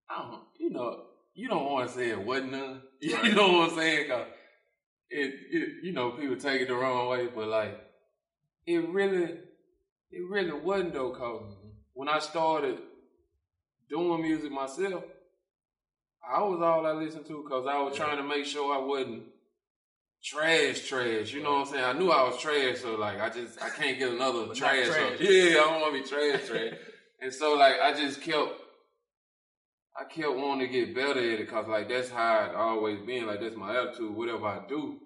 [0.08, 1.02] I don't, you know,
[1.34, 2.82] you don't want to say it wasn't none.
[3.00, 4.08] You know what I'm saying?
[4.08, 4.26] Cause
[5.10, 7.78] it, it, you know, people take it the wrong way, but like,
[8.66, 9.34] it really,
[10.10, 11.10] it really wasn't though.
[11.10, 11.42] Cause
[11.92, 12.78] when I started
[13.88, 15.04] doing music myself,
[16.28, 19.22] I was all I listened to because I was trying to make sure I wasn't
[20.22, 21.32] trash, trash.
[21.32, 21.84] You know what I'm saying?
[21.84, 24.86] I knew I was trash, so like I just I can't get another trash.
[24.88, 25.20] trash.
[25.20, 26.72] Yeah, I don't want to be trash, trash.
[27.22, 28.62] and so like I just kept.
[29.98, 33.26] I kept wanting to get better at it because like that's how I always been.
[33.26, 34.14] Like that's my attitude.
[34.14, 35.00] Whatever I do,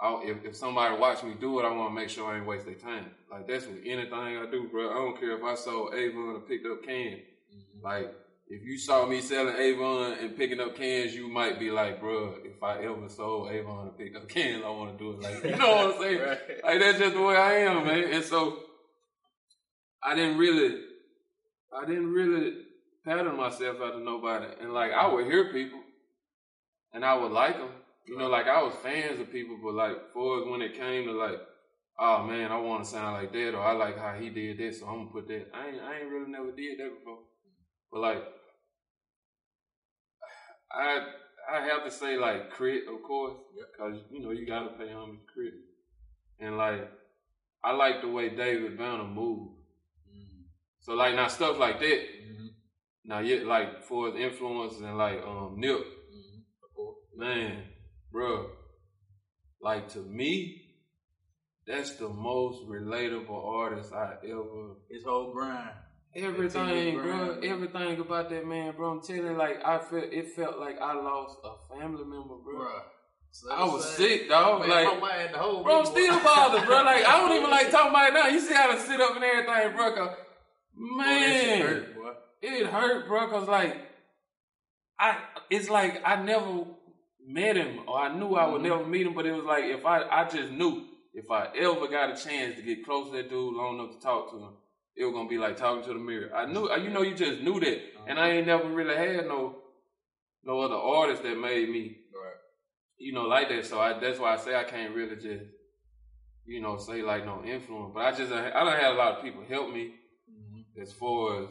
[0.00, 2.46] I, if, if somebody watch me do it, I want to make sure I ain't
[2.46, 3.10] waste their time.
[3.30, 4.90] Like that's with anything I do, bro.
[4.90, 7.20] I don't care if I sold Avon and picked up cans.
[7.54, 7.84] Mm-hmm.
[7.84, 8.14] Like
[8.52, 12.34] if you saw me selling Avon and picking up cans, you might be like, bro,
[12.44, 15.22] if I ever sold Avon and picked up cans, I want to do it.
[15.22, 16.20] Like you know what I'm saying?
[16.28, 16.38] Right.
[16.62, 18.12] Like that's just the way I am, man.
[18.12, 18.58] And so
[20.02, 20.82] I didn't really,
[21.74, 22.58] I didn't really
[23.06, 24.48] pattern myself after nobody.
[24.60, 25.80] And like I would hear people,
[26.92, 27.70] and I would like them.
[28.06, 31.12] You know, like I was fans of people, but like for when it came to
[31.12, 31.40] like,
[31.98, 34.80] oh man, I want to sound like that, or I like how he did this,
[34.80, 35.46] so I'm gonna put that.
[35.54, 37.20] I ain't, I ain't really never did that before.
[37.90, 38.22] But like,
[40.74, 41.06] I
[41.50, 45.18] I have to say like Krit, of course, because you know you gotta pay homage
[45.20, 45.52] to Krit,
[46.40, 46.88] and like
[47.64, 49.52] I like the way David Banner moved.
[50.10, 50.42] Mm-hmm.
[50.80, 51.86] So like now stuff like that.
[51.86, 52.46] Mm-hmm.
[53.04, 57.20] Now yet like for his influences and like um Nip, mm-hmm.
[57.20, 57.62] man,
[58.10, 58.50] bro,
[59.60, 60.62] like to me,
[61.66, 65.70] that's the most relatable artist I ever His whole grind.
[66.14, 67.40] Everything, bro.
[67.42, 68.90] Everything about that man, bro.
[68.92, 72.60] I'm telling you, like I felt, it felt like I lost a family member, bro.
[72.60, 72.82] Bruh.
[73.30, 73.96] So I was sad.
[73.96, 74.60] sick, dog.
[74.60, 76.22] Man, like, my mind had the whole bro, I'm still boy.
[76.24, 76.82] bothered, bro.
[76.82, 78.26] Like, I don't even like talking about it now.
[78.28, 79.94] You see how to sit up and everything, bro.
[79.94, 80.16] 'cause,
[80.74, 82.12] Boy, man, hurt, boy.
[82.42, 83.28] it hurt, bro.
[83.30, 83.76] Cause like,
[84.98, 85.16] I,
[85.48, 86.64] it's like I never
[87.26, 88.64] met him, or I knew I would Mhm.
[88.64, 89.14] never meet him.
[89.14, 92.56] But it was like if I, I just knew if I ever got a chance
[92.56, 94.52] to get close to that dude long enough to talk to him,
[94.96, 96.34] it was gonna be like talking to the mirror.
[96.34, 99.56] I knew, you know, you just knew that, and I ain't never really had no,
[100.44, 102.36] no other artist that made me, Right.
[102.98, 103.64] you know, like that.
[103.66, 105.44] So I, that's why I say I can't really just,
[106.44, 107.92] you know, say like no influence.
[107.94, 109.94] But I just, I don't had a lot of people help me
[110.30, 110.64] Mhm.
[110.80, 111.48] as far as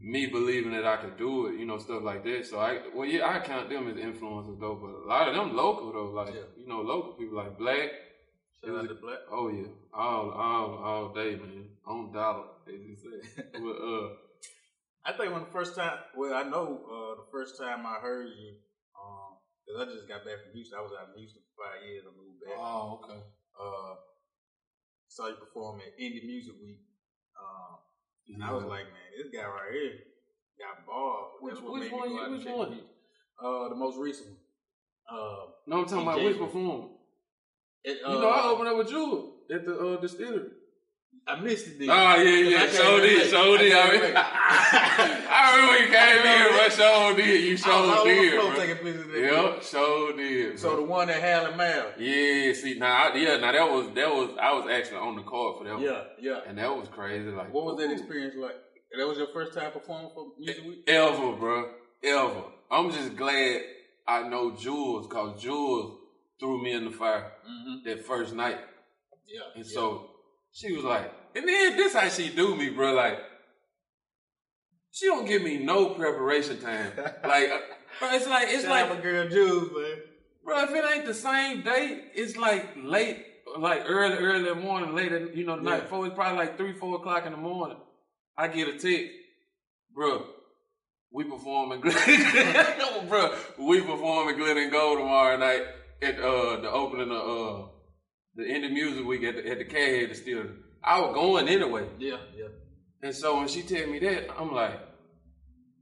[0.00, 2.46] me believing that I could do it, you know, stuff like that.
[2.46, 5.56] So I, well, yeah, I count them as influences though, but a lot of them
[5.56, 6.42] local though, like Yeah.
[6.56, 7.90] you know, local people like Black.
[8.64, 9.18] Shout out to Black.
[9.30, 13.42] Oh yeah, all all all day, man, on dollar, as you say.
[13.54, 14.08] but uh,
[15.04, 18.26] I think when the first time, well, I know uh, the first time I heard
[18.26, 18.54] you,
[18.98, 20.78] um, cause I just got back from Houston.
[20.78, 22.02] I was out in Houston for five years.
[22.02, 22.58] I moved back.
[22.58, 23.20] oh okay,
[23.58, 23.94] Uh,
[25.06, 26.80] saw you perform at Indie Music Week,
[27.38, 27.78] um,
[28.34, 29.92] and I was like, man, this guy right here
[30.58, 31.38] got balls.
[31.40, 32.72] Which- which one go you- which one?
[32.72, 32.80] him
[33.40, 33.46] out.
[33.46, 34.38] Uh, the most recent one.
[35.08, 36.24] Uh, no, I'm talking about DJ.
[36.26, 36.92] which performance.
[37.84, 40.50] It, uh, you know, I opened up with Jewel at the uh, distillery.
[41.26, 41.88] I missed it.
[41.90, 43.72] Oh yeah, yeah, so did, so did.
[43.72, 44.12] I I, mean.
[44.16, 47.44] I remember when you came in, but so did.
[47.44, 49.44] You so all over the did, bro.
[49.52, 50.58] Yep, so did.
[50.58, 51.92] So the one at Hal and Mal.
[51.98, 55.22] yeah, see, now, I, yeah, now that was that was I was actually on the
[55.22, 56.40] card for that one, Yeah, yeah.
[56.46, 57.28] and that was crazy.
[57.28, 58.56] Like, What was that experience like?
[58.96, 60.84] That was your first time performing for Music Week?
[60.86, 61.70] Ever, bro,
[62.04, 62.42] ever.
[62.70, 63.60] I'm just glad
[64.06, 65.97] I know Jules, cause Jules
[66.38, 67.88] threw me in the fire Mm-hmm.
[67.88, 68.58] that first night.
[69.26, 69.40] Yeah.
[69.56, 69.74] And yeah.
[69.74, 70.10] so
[70.52, 72.92] she was like, and then this how she do me, bro.
[72.94, 73.18] Like,
[74.90, 76.92] she don't give me no preparation time.
[76.96, 77.58] like, uh,
[77.98, 79.96] bro, it's like it's Shout like, a girl Jules, man.
[80.44, 83.24] bro, if it ain't the same day, it's like late,
[83.58, 85.80] like early, early in the morning, late, in- you know, the night Yeah.
[85.82, 86.06] before.
[86.06, 87.76] It's probably like three, four o'clock in the morning.
[88.36, 89.12] I get a text,
[89.94, 90.24] bro.
[91.10, 91.80] We performing,
[93.08, 93.34] bro.
[93.58, 95.62] We performing Glitter and Gold tomorrow night
[96.02, 97.66] at uh the opening of uh
[98.36, 100.50] the indie music week at the at the Cathead Distillery.
[100.84, 102.46] I was going anyway, Yeah, yeah.
[103.02, 104.78] and so when she tell me that, I'm like,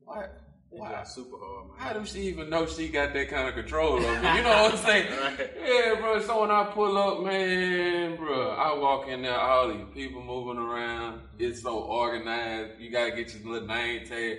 [0.04, 0.42] what?
[0.76, 1.78] Got super hard, man.
[1.78, 4.36] How does she even know she got that kind of control over me?
[4.36, 5.06] You know what I'm saying?
[5.38, 5.50] Right.
[5.64, 6.20] Yeah, bro.
[6.20, 10.62] So when I pull up, man, bro, I walk in there, all these people moving
[10.62, 11.20] around.
[11.38, 12.78] It's so organized.
[12.78, 14.38] You gotta get your little name tag.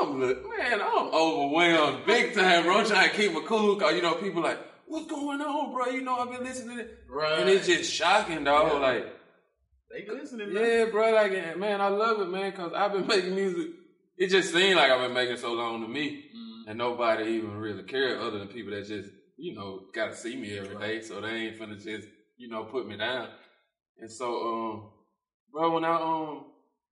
[0.00, 2.78] I'm look, man, I'm overwhelmed big time, bro.
[2.78, 4.58] I'm trying to keep it cool, cause you know people like,
[4.90, 5.86] what's going on, bro?
[5.86, 7.38] You know I've been listening to it, Right.
[7.40, 8.72] and it's just shocking, dog.
[8.72, 8.78] Yeah.
[8.78, 9.06] Like,
[9.90, 10.64] They listening, man.
[10.64, 11.12] Yeah, bro.
[11.12, 13.72] Like, man, I love it, man, because I've been making music.
[14.16, 16.64] It just seemed like I've been making so long to me, Mm.
[16.68, 20.36] and nobody even really care other than people that just, you know, got to see
[20.36, 23.28] me every day, so they ain't finna just, you know, put me down.
[23.98, 24.90] And so, um,
[25.52, 26.44] bro, when I um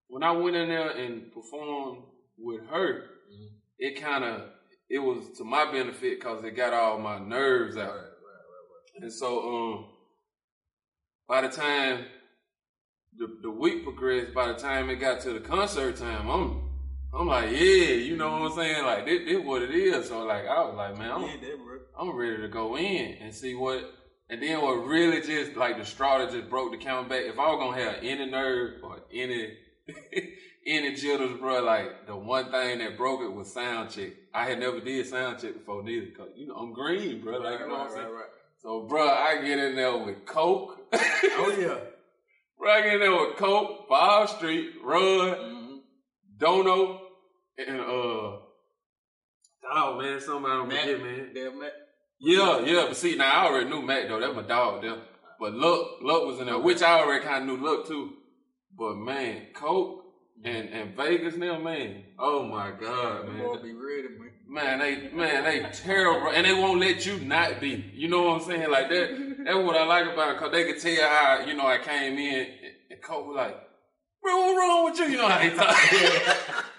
[0.08, 2.02] when I went in there and performed
[2.38, 3.48] with her, Mhm.
[3.78, 4.42] it kind of
[4.88, 7.88] it was to my benefit because it got all my nerves out.
[7.88, 8.04] Right, right,
[8.94, 9.86] right, And so, um,
[11.28, 12.06] by the time
[13.16, 16.68] the the week progressed, by the time it got to the concert time, I'm
[17.12, 18.84] I'm like, yeah, you know what I'm saying?
[18.84, 20.08] Like this, this what it is.
[20.08, 21.22] So like I was like, man, I'm.
[21.22, 21.54] Yeah.
[21.98, 23.94] I'm ready to go in and see what.
[24.30, 27.24] And then what really just like the straw that just broke the count back.
[27.24, 29.56] If I was gonna have any nerve or any
[30.68, 34.10] any jitters, bro, like the one thing that broke it was sound check.
[34.34, 37.38] I had never did sound check before neither, cause you know I'm green, bro.
[37.38, 38.06] Like you know what I'm saying.
[38.06, 38.24] right.
[38.62, 40.78] So, bro, I get in there with Coke.
[40.92, 41.78] Oh yeah.
[42.58, 45.74] bro, I get in there with Coke, Bob Street, Run, Mm-hmm.
[46.38, 47.00] Dono,
[47.56, 48.42] and uh, oh
[50.00, 51.30] man, somebody don't Matt, forget, man.
[51.34, 51.72] Damn, Matt.
[52.20, 54.20] Yeah, yeah, but see, now I already knew Mac though.
[54.20, 54.96] That's my dog there.
[55.40, 58.10] But Luck, Luck was in there, which I already kind of knew Luck too.
[58.76, 60.04] But man, Coke
[60.44, 62.04] and and Vegas now, man.
[62.18, 63.62] Oh my God, man.
[63.62, 64.30] be ready, man.
[64.48, 67.84] Man, they man, they terrible, and they won't let you not be.
[67.94, 68.70] You know what I'm saying?
[68.70, 69.34] Like that.
[69.44, 72.18] That's what I like about it, cause they could tell how you know I came
[72.18, 72.46] in,
[72.90, 73.56] and, Coke was like,
[74.22, 76.64] "Bro, what wrong with you?" You know how they talk.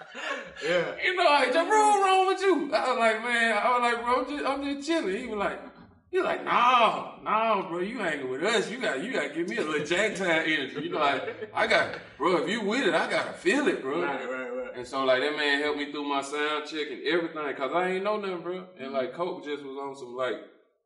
[0.62, 0.94] Yeah.
[1.02, 2.74] You know, like, bro, what's wrong with you?
[2.74, 5.16] I was like, man, I was like, bro, I'm just, I'm just chilling.
[5.16, 5.69] He was like,
[6.18, 8.68] was like, no, no, bro, you hanging with us.
[8.70, 10.80] You got, you got to give me a little Jack time energy.
[10.82, 14.02] You know, like, I got, bro, if you with it, I gotta feel it, bro.
[14.02, 14.76] Right, right, right.
[14.76, 17.90] And so, like, that man helped me through my sound check and everything, cause I
[17.90, 18.64] ain't know nothing, bro.
[18.78, 20.34] And like, Coke just was on some like,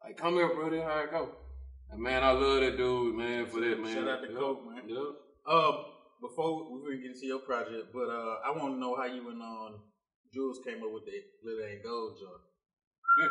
[0.03, 1.31] like, come here, bro, this how it go.
[1.91, 3.95] And man, I love that dude, man, for that, man.
[3.95, 4.39] Shout out to Yep.
[4.39, 4.83] Coke, man.
[4.89, 4.99] Yep.
[5.47, 5.73] Uh,
[6.21, 9.41] before we get into your project, but uh, I want to know how you and
[9.41, 9.81] um,
[10.33, 13.31] Jules came up with the Glitter and Gold joint.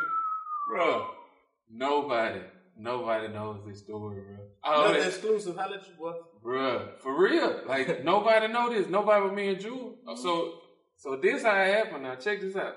[0.70, 1.06] Bro,
[1.70, 2.40] nobody,
[2.76, 4.36] nobody knows this story, bro.
[4.64, 5.56] Oh, Nothing exclusive.
[5.56, 6.14] How did you boy?
[6.44, 7.62] Bruh, for real.
[7.66, 8.88] Like nobody know this.
[8.88, 9.96] Nobody but me and Jewel.
[10.16, 10.60] So
[10.96, 12.04] so this how it happened.
[12.04, 12.76] Now check this out.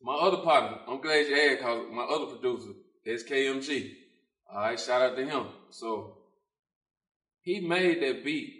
[0.00, 2.70] My other partner, I'm glad you asked cause my other producer,
[3.06, 3.90] SKMG.
[4.50, 5.46] Alright, shout out to him.
[5.70, 6.16] So
[7.40, 8.54] he made that beat.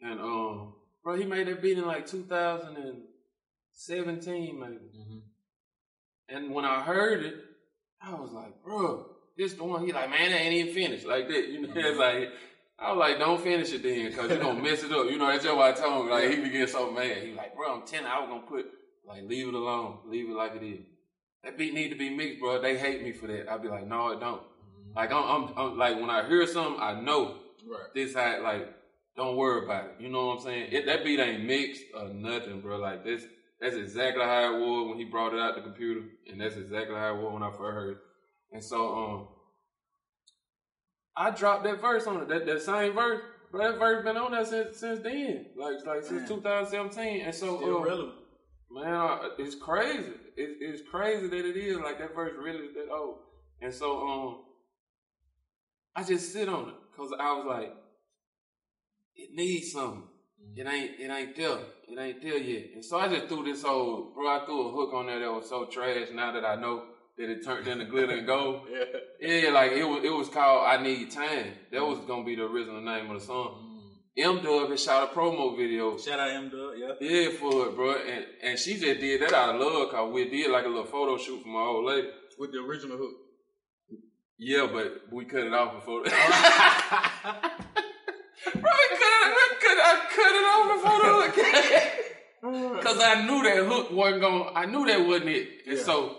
[0.00, 5.22] And um bro, he made that beat in like 2017 maybe.
[6.32, 7.34] And when I heard it,
[8.00, 9.84] I was like, bro, this the one.
[9.86, 11.48] He like, man, that ain't even finished like that.
[11.48, 12.30] You know, it's like,
[12.78, 15.08] I was like, don't finish it then, cause you gonna mess it up.
[15.10, 16.10] You know, that's just what I told him.
[16.10, 17.18] Like, he getting so mad.
[17.18, 18.66] He like, bro, I'm you, I was gonna put
[19.06, 20.80] like, leave it alone, leave it like it is.
[21.44, 22.60] That beat need to be mixed, bro.
[22.60, 23.50] They hate me for that.
[23.50, 24.40] I'd be like, no, it don't.
[24.40, 24.96] Mm-hmm.
[24.96, 27.94] Like, I'm, I'm, I'm like, when I hear something, I know Right.
[27.94, 28.68] this how like
[29.16, 29.90] don't worry about it.
[30.00, 30.68] You know what I'm saying?
[30.72, 32.78] It, that beat ain't mixed or nothing, bro.
[32.78, 33.22] Like this
[33.62, 36.96] that's exactly how it was when he brought it out the computer, and that's exactly
[36.96, 37.98] how it was when I first heard it.
[38.52, 39.28] And so um
[41.16, 43.22] I dropped that verse on it, that, that same verse.
[43.52, 45.46] But that verse been on there since since then.
[45.56, 46.40] Like like since Man.
[46.40, 47.20] 2017.
[47.20, 48.18] And so Still um, relevant.
[48.70, 50.12] Man, it's crazy.
[50.34, 53.18] It, it's crazy that it is like that verse really is that old.
[53.60, 54.44] And so, um,
[55.94, 57.74] I just sit on it because I was like,
[59.14, 60.04] it needs something.
[60.54, 61.58] It ain't, it ain't there.
[61.88, 62.70] It ain't there yet.
[62.74, 65.32] And so I just threw this whole, bro, I threw a hook on there that
[65.32, 66.08] was so trash.
[66.12, 66.84] Now that I know
[67.18, 68.62] that it turned into glitter and gold.
[68.70, 69.38] Yeah.
[69.42, 72.42] Yeah, like it was, it was called "I Need Time." That was gonna be the
[72.42, 73.82] original name of the song.
[74.18, 74.36] Mm.
[74.36, 76.72] M Dub had shot a promo video Shout out M Dub.
[76.76, 76.94] Yeah.
[77.00, 77.94] yeah, for it, bro.
[77.94, 80.86] And and she just did that out of love because we did like a little
[80.86, 82.08] photo shoot for my old lady.
[82.36, 83.14] With the original hook.
[84.38, 86.02] Yeah, but we cut it off before.
[88.44, 92.76] bro, we cut it, we cut, I cut it off before the hook.
[92.76, 95.48] Because I knew that hook wasn't going I knew that wasn't it.
[95.66, 95.84] And Yeah.
[95.84, 96.16] so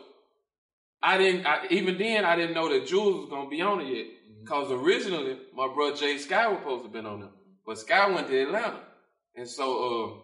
[1.01, 3.81] I didn't, I, even then, I didn't know that Jules was going to be on
[3.81, 4.05] it yet.
[4.41, 7.29] Because originally, my brother Jay Sky was supposed to have been on it.
[7.65, 8.79] But Sky went to Atlanta.
[9.35, 10.19] And so, uh,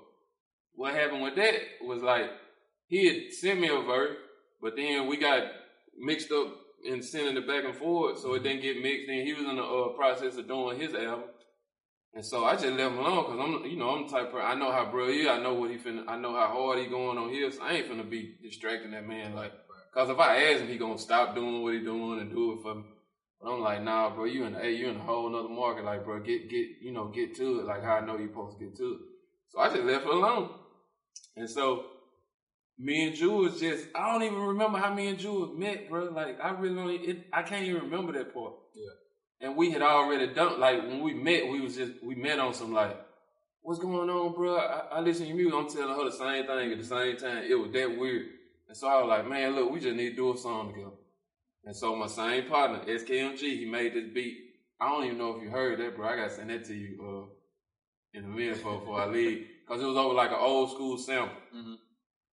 [0.74, 2.30] what happened with that was like,
[2.88, 4.16] he had sent me a verse,
[4.62, 5.44] but then we got
[5.98, 6.48] mixed up
[6.86, 9.08] in sending it back and forth, so it didn't get mixed.
[9.08, 11.24] Then he was in the uh, process of doing his album.
[12.14, 14.40] And so I just left him alone because I'm, you know, I'm the type of
[14.40, 16.88] I know how bro he, I know what he finna, I know how hard he
[16.88, 17.60] going on his.
[17.60, 19.54] I ain't finna be distracting that man like,
[19.94, 22.62] cause if I ask him, he gonna stop doing what he doing and do it
[22.64, 22.84] for me.
[23.42, 26.04] But I'm like, nah, bro, you in, hey, you in a whole nother market, like,
[26.04, 28.66] bro, get, get, you know, get to it, like how I know you supposed to
[28.66, 29.00] get to it.
[29.50, 30.50] So I just left it alone.
[31.38, 31.86] And so
[32.78, 36.06] me and Jules just, I don't even remember how me and Jules met, bro.
[36.06, 38.54] Like, I really don't, it, I can't even remember that part.
[38.74, 38.92] Yeah.
[39.42, 42.54] And we had already done like when we met, we was just we met on
[42.54, 42.98] some like,
[43.62, 44.58] what's going on, bro?
[44.58, 45.54] I, I listen to your music.
[45.56, 47.44] I'm telling her the same thing at the same time.
[47.50, 48.26] It was that weird,
[48.68, 50.92] and so I was like, man, look, we just need to do a song together.
[51.66, 54.38] And so my same partner, SKMG, he made this beat.
[54.80, 56.08] I don't even know if you heard that, bro.
[56.08, 59.82] I gotta send that to you uh, in a minute before, before I leave, cause
[59.82, 61.36] it was over like an old school sample.
[61.56, 61.76] Mhm.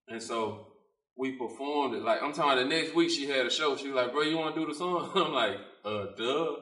[0.09, 0.69] And so
[1.17, 2.03] we performed it.
[2.03, 3.77] Like I'm talking the next week she had a show.
[3.77, 5.11] She was like, bro, you wanna do the song?
[5.17, 6.57] I'm like, uh duh.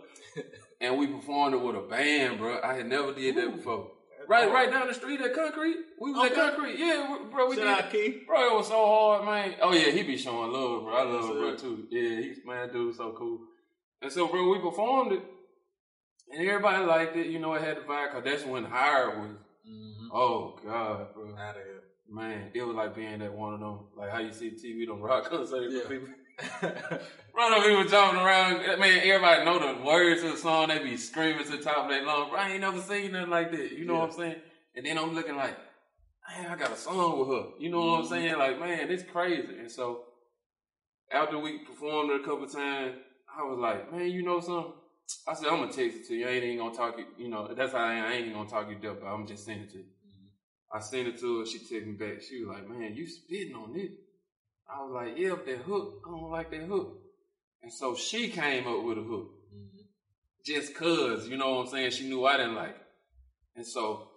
[0.81, 2.61] and we performed it with a band, bro.
[2.63, 3.91] I had never did that before.
[4.27, 5.77] Right, right down the street at Concrete.
[6.01, 6.41] We was Okay.
[6.41, 6.79] at Concrete.
[6.79, 7.85] Yeah, we- bro, we Shout did.
[7.87, 8.27] out Keith.
[8.27, 9.55] Bro, it was so hard, man.
[9.61, 10.95] Oh yeah, he be showing love, bro.
[10.95, 11.87] I love him, bro, too.
[11.91, 13.41] Yeah, he's man, dude, so cool.
[14.01, 15.23] And so, bro, we performed it,
[16.31, 17.27] and everybody liked it.
[17.27, 19.37] You know, it had the vibe, cause that's when Hire was.
[19.69, 20.09] Mm-hmm.
[20.13, 21.35] Oh God, bro.
[21.37, 21.81] Out of here.
[22.09, 25.01] Man, it was like being at one of them, like how you see TV, them
[25.01, 25.75] rock concerts.
[25.75, 25.97] Yeah.
[26.41, 26.99] Yeah.
[27.35, 28.79] Bro, them people jumping around.
[28.79, 30.69] Man, everybody know the words to the song.
[30.69, 32.31] They be screaming to the top of their lungs.
[32.31, 33.73] Bro, I ain't never seen nothing like that.
[33.73, 34.37] You know what I'm saying?
[34.77, 35.57] And then I'm looking like,
[36.29, 37.51] man, I got a song with her.
[37.59, 38.09] You know what I'm Mhm.
[38.09, 38.39] saying?
[38.39, 39.59] Like, man, it's crazy.
[39.59, 40.05] And so
[41.11, 42.97] after we performed it a couple times,
[43.37, 44.73] I was like, man, you know something?
[45.27, 46.27] I said, I'm gonna text it to you.
[46.27, 47.07] I ain't even gonna talk you.
[47.19, 48.05] You know, that's how I am.
[48.07, 49.85] I ain't even gonna talk you deaf, but I'm just sending it to you.
[50.73, 51.47] I sent it to her.
[51.47, 52.23] She texted me back.
[52.23, 53.93] She was like, "Man, you spitting on it."
[54.69, 57.01] I was like, "Yeah, but that hook, I don't like that hook."
[57.63, 59.83] And so she came up with a hook, mm-hmm.
[60.45, 61.91] just cause you know what I'm saying.
[61.93, 62.87] She knew I didn't like it,
[63.57, 64.09] and so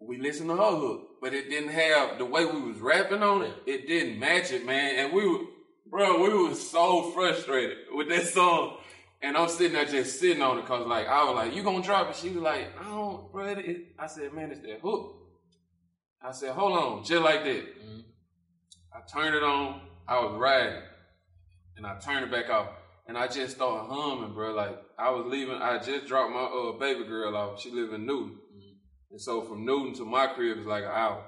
[0.00, 3.42] we listened to her hook, but it didn't have the way we was rapping on
[3.42, 3.54] it.
[3.66, 4.96] It didn't match it, man.
[4.96, 5.44] And we were,
[5.90, 8.78] bro, we was so frustrated with that song.
[9.22, 11.82] And I'm sitting there just sitting on it cause like I was like, you gonna
[11.82, 12.16] drop it?
[12.16, 13.54] She was like, I don't, bro.
[13.98, 15.16] I said, man, it's that hook.
[16.22, 17.78] I said, hold on, just like that.
[17.78, 18.00] Mm-hmm.
[18.94, 19.80] I turned it on.
[20.06, 20.82] I was riding,
[21.76, 22.68] and I turned it back off,
[23.08, 24.54] and I just started humming, bro.
[24.54, 25.56] Like I was leaving.
[25.56, 27.60] I just dropped my uh, baby girl off.
[27.60, 28.38] She live in Newton,
[29.10, 31.24] and so from Newton to my crib is like an hour.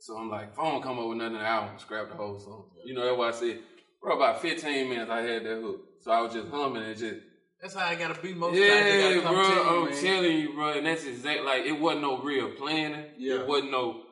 [0.00, 2.14] So I'm like, if I don't come up with nothing in an hour, scrap the
[2.14, 2.70] whole song.
[2.84, 3.60] You know that's why I said,
[4.00, 4.16] bro.
[4.16, 5.80] About 15 minutes, I had that hook.
[6.00, 7.16] So I was just humming and just
[7.60, 9.32] That's how I gotta be most yeah, bro.
[9.32, 10.00] to you, I'm man.
[10.02, 10.72] telling you, bro.
[10.78, 11.42] And that's exact.
[11.44, 13.06] Like it wasn't no real planning.
[13.18, 13.40] Yeah.
[13.40, 14.02] It wasn't no.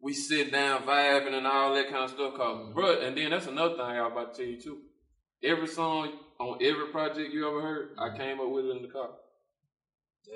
[0.00, 2.32] We sit down vibing and all that kind of stuff.
[2.32, 3.00] because bro.
[3.00, 4.78] And then that's another thing I was about to tell you too.
[5.42, 8.88] Every song on every project you ever heard, I came up with it in the
[8.88, 9.10] car.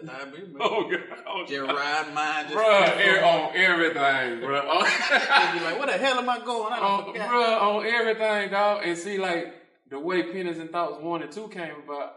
[0.08, 0.38] I be.
[0.60, 6.18] Oh god, oh, Just ride mine, just er- on everything, be like, where the hell
[6.18, 6.72] am I going?
[6.72, 7.28] I on, don't forgot.
[7.28, 8.82] bro, on everything, dog.
[8.84, 9.54] And see, like
[9.90, 12.14] the way Pennies and Thoughts one and two came about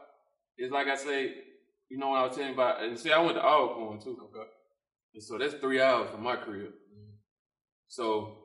[0.57, 1.33] is like I say,
[1.89, 2.81] you know what I was telling you about.
[2.83, 4.17] And see, I went to Alcorn too.
[4.23, 4.47] Okay.
[5.13, 6.71] And so that's three hours from my crib.
[7.87, 8.37] So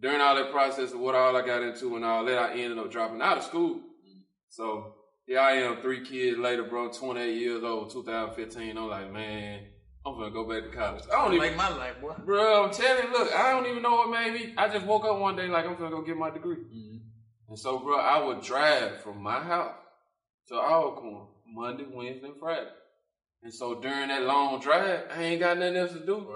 [0.00, 2.78] during all that process of what all I got into and all that, I ended
[2.78, 3.76] up dropping out of school.
[3.76, 4.20] Mm-hmm.
[4.48, 4.94] So
[5.26, 8.76] here I am, three kids later, bro, 28 years old, 2015.
[8.76, 9.60] I'm like, man,
[10.06, 11.04] I'm gonna go back to college.
[11.10, 12.14] I don't even make my life, boy.
[12.24, 14.54] Bro, I'm telling you, look, I don't even know what made me.
[14.56, 16.56] I just woke up one day like I'm gonna go get my degree.
[16.56, 16.96] Mm-hmm.
[17.48, 19.74] And so, bro, I would drive from my house
[20.48, 22.68] to Alcorn Monday, Wednesday, and Friday.
[23.42, 26.26] And so during that long drive, I ain't got nothing else to do.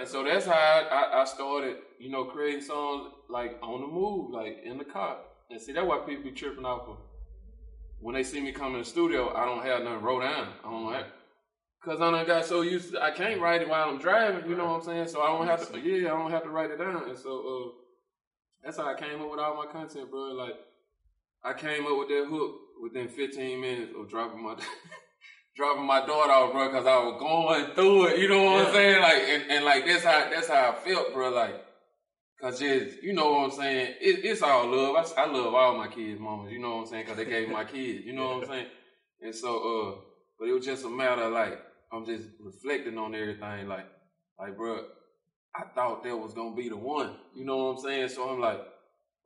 [0.00, 4.30] And so that's how I, I, started, you know, creating songs like on the move,
[4.30, 5.18] like in the car.
[5.50, 6.96] And see, that's why people be tripping off of
[8.00, 10.48] when they see me come in the studio, I don't have nothing wrote down.
[10.64, 11.04] I don't have,
[11.84, 14.56] cause I done got so used to, I can't write it while I'm driving, you
[14.56, 15.08] know what I'm saying?
[15.08, 17.06] So I don't have to, yeah, I don't have to write it down.
[17.06, 17.72] And so, uh,
[18.64, 20.32] that's how I came up with all my content, bro.
[20.32, 20.54] Like,
[21.44, 24.54] I came up with that hook within 15 minutes of dropping my
[25.60, 28.18] dropping my daughter off, bro, because I was going through it.
[28.18, 28.66] You know what Yeah.
[28.68, 29.02] I'm saying?
[29.02, 31.30] Like, and, and like that's how that's how I felt, bro.
[31.30, 31.54] Like,
[32.40, 33.94] cause just you know what I'm saying.
[34.00, 34.96] It, it's all love.
[34.96, 36.50] I, I love all my kids' mamas.
[36.50, 37.06] You know what I'm saying?
[37.06, 38.06] Cause they gave me my kids.
[38.06, 38.66] You know what I'm saying?
[39.20, 40.00] And so, uh,
[40.38, 41.60] but it was just a matter of like
[41.92, 43.68] I'm just reflecting on everything.
[43.68, 43.86] Like,
[44.38, 44.84] like, bro,
[45.54, 47.16] I thought that was gonna be the one.
[47.36, 48.08] You know what I'm saying?
[48.08, 48.60] So I'm like.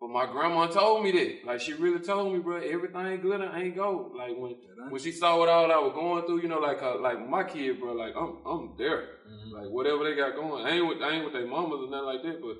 [0.05, 1.47] But my grandma told me that.
[1.47, 4.15] Like she really told me, bro, everything glitter ain't gold.
[4.15, 4.55] Like when
[4.91, 7.43] when she saw what all I was going through, you know, like uh, like my
[7.43, 9.09] kid, bro, like I'm I'm there.
[9.51, 12.05] Like whatever they got going, I ain't with I ain't with their mamas or nothing
[12.05, 12.57] like that, but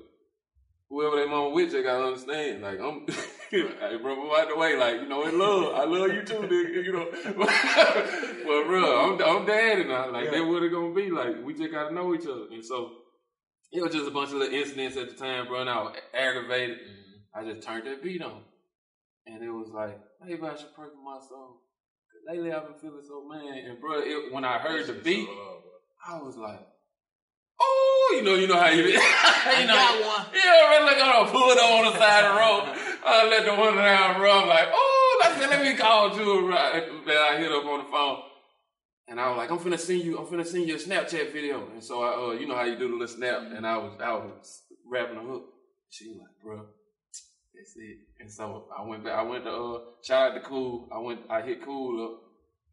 [0.89, 2.63] whoever they mama with, they gotta understand.
[2.63, 3.05] Like I'm,
[3.51, 4.75] hey, bro, move out the way.
[4.75, 6.83] Like you know, in love, I love you too, nigga.
[6.83, 10.11] You know, but bro, I'm I'm daddy now.
[10.11, 10.39] Like Yeah.
[10.39, 11.11] that what it gonna be.
[11.11, 12.91] Like we just gotta know each other, and so
[13.71, 15.61] it was just a bunch of little incidents at the time, bro.
[15.61, 16.79] And I was aggravated.
[17.35, 18.41] I just turned that beat on,
[19.27, 21.61] and it was like maybe I should pray for my soul.
[22.27, 25.27] lately I've been feeling so man, and bro, it, when I heard the beat.
[26.07, 26.59] I was like,
[27.59, 30.25] oh, you know, you know how you, you I know, got one.
[30.35, 33.01] yeah, man, like I don't pull it on the side of the road.
[33.07, 36.83] I let the one down rough, like, oh, I said, let me call Jewel right
[37.07, 38.19] that I hit up on the phone.
[39.07, 41.67] And I was like, I'm finna send you, I'm finna send you a Snapchat video.
[41.73, 43.93] And so I, uh, you know how you do the little snap, and I was,
[44.01, 45.45] I was rapping the hook.
[45.89, 46.65] She was like, bro,
[48.19, 50.89] And so I went back, I went to, uh, shout out to Cool.
[50.91, 52.21] I went, I hit Cool up.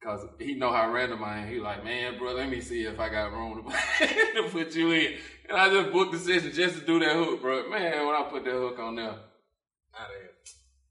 [0.02, 1.48] Cause he know how random I am.
[1.48, 4.90] He like, man, bro, let me see if I got room to, to put you
[4.90, 5.14] in.
[5.48, 7.70] And I just booked the session just to do that hook, bro.
[7.70, 9.18] Man, when I put that hook on there, Out
[9.94, 10.32] of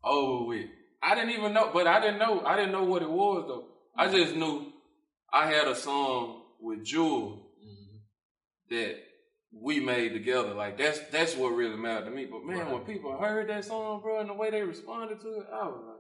[0.04, 0.68] over with.
[1.04, 2.42] I didn't even know, but I didn't know.
[2.46, 3.66] I didn't know what it was though.
[3.98, 4.72] I just knew
[5.34, 7.48] I had a song with Jewel
[8.70, 8.96] that
[9.54, 10.54] we made together.
[10.54, 12.26] Like that's that's what really mattered to me.
[12.26, 12.72] But man, Right.
[12.72, 15.82] when people heard that song, bro, and the way they responded to it, I was
[15.88, 15.98] like,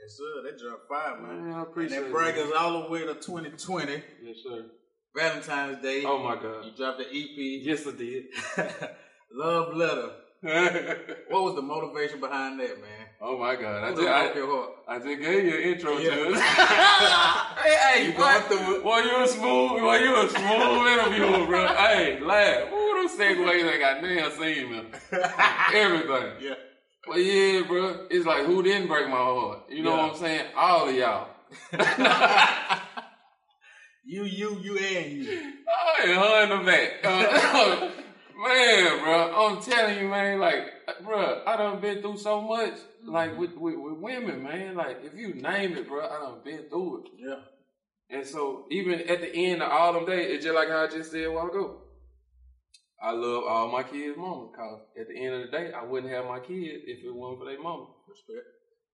[0.00, 0.42] Yes, sir.
[0.44, 1.44] That dropped five, man.
[1.46, 2.12] man, I And appreciate that it.
[2.12, 4.66] brings us all the way to 2020, Yes, sir.
[5.14, 6.04] Valentine's Day.
[6.04, 6.64] Oh my God.
[6.66, 8.24] You dropped the EP, Yes, I did.
[9.32, 10.10] Love Letter.
[11.30, 12.95] What was the motivation behind that, man?
[13.20, 13.82] Oh my God.
[13.84, 14.74] I What just, I, broke your?
[14.88, 16.10] I just gave you an intro Yeah.
[16.10, 16.36] to it.
[16.40, 18.82] hey, hey, You boy, going through it.
[18.82, 21.66] Boy, you a smooth, boy, you a smooth interviewer, bro.
[21.68, 22.72] Hey, laugh.
[22.72, 24.86] Ooh, those segues ain't got damn seen, man.
[25.74, 26.32] Everything.
[26.40, 26.54] Yeah.
[27.08, 29.60] But yeah, bro, it's like who didn't break my heart?
[29.70, 30.02] You know Yeah.
[30.02, 30.46] what I'm saying?
[30.56, 31.28] All of y'all.
[34.08, 35.52] You, you, you, and you.
[35.68, 36.90] I ain't her in the back.
[37.02, 37.88] Uh,
[38.40, 40.62] man, bro, I'm telling you, man, like,
[41.02, 42.74] bro, I done been through so much,
[43.06, 44.76] like with, with with women, man.
[44.76, 47.10] Like, if you name it, bro, I done been through it.
[47.18, 47.36] Yeah.
[48.08, 50.86] And so even at the end of all them days, it's just like how I
[50.88, 51.82] just said a while ago.
[53.02, 56.12] I love all my kids' mama, cause at the end of the day, I wouldn't
[56.12, 57.86] have my kids if it wasn't for their mama.
[58.08, 58.46] Respect.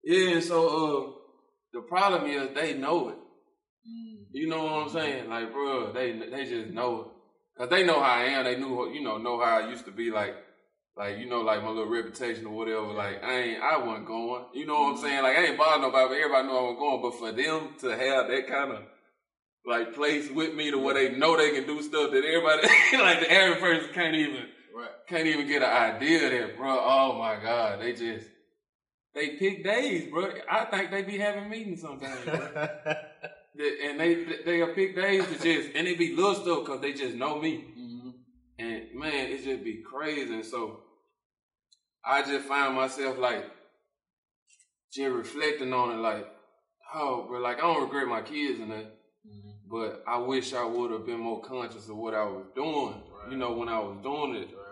[0.03, 1.13] Yeah, and so uh,
[1.73, 3.19] the problem is they know it.
[3.89, 4.25] Mm.
[4.33, 5.29] You know what I'm saying?
[5.29, 7.07] Like, bro, they they just know it.
[7.59, 8.45] Cause they know how I am.
[8.45, 10.11] They knew, you know, know how I used to be.
[10.11, 10.35] Like,
[10.97, 12.93] like you know, like my little reputation or whatever.
[12.93, 14.45] Like, I ain't, I wasn't going.
[14.55, 15.05] You know what I'm mm-hmm.
[15.05, 15.23] saying?
[15.23, 16.09] Like, I ain't bothering nobody.
[16.09, 17.03] But everybody know I was going.
[17.03, 18.83] But for them to have that kind of
[19.65, 22.63] like place with me to where they know they can do stuff that everybody,
[22.99, 24.89] like the average person can't even Right.
[25.07, 26.79] can't even get an idea of that, bro.
[26.81, 28.27] Oh my God, they just
[29.15, 30.33] they pick days, bro.
[30.51, 32.49] I think they be having meetings sometimes, bro.
[33.85, 37.15] And they they'll pick days to just and it be little stuff because they just
[37.15, 37.67] know me.
[38.63, 40.33] And man, it just be crazy.
[40.33, 40.81] And so
[42.05, 43.45] I just find myself like
[44.93, 46.27] just reflecting on it, like,
[46.95, 49.55] oh, bro, like I don't regret my kids and that, Mhm.
[49.69, 53.03] but I wish I would have been more conscious of what I was doing.
[53.11, 53.31] Right.
[53.31, 54.49] You know, when I was doing it.
[54.55, 54.69] Right.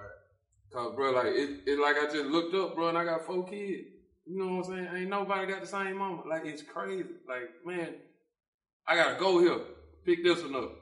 [0.73, 3.45] Cause bro, like it, it like I just looked up, bro, and I got four
[3.45, 3.89] kids.
[4.27, 4.89] You know what I'm saying?
[4.95, 6.23] Ain't nobody got the same mama.
[6.29, 7.05] Like it's crazy.
[7.27, 7.95] Like man,
[8.87, 9.59] I gotta go here,
[10.05, 10.80] pick this one up.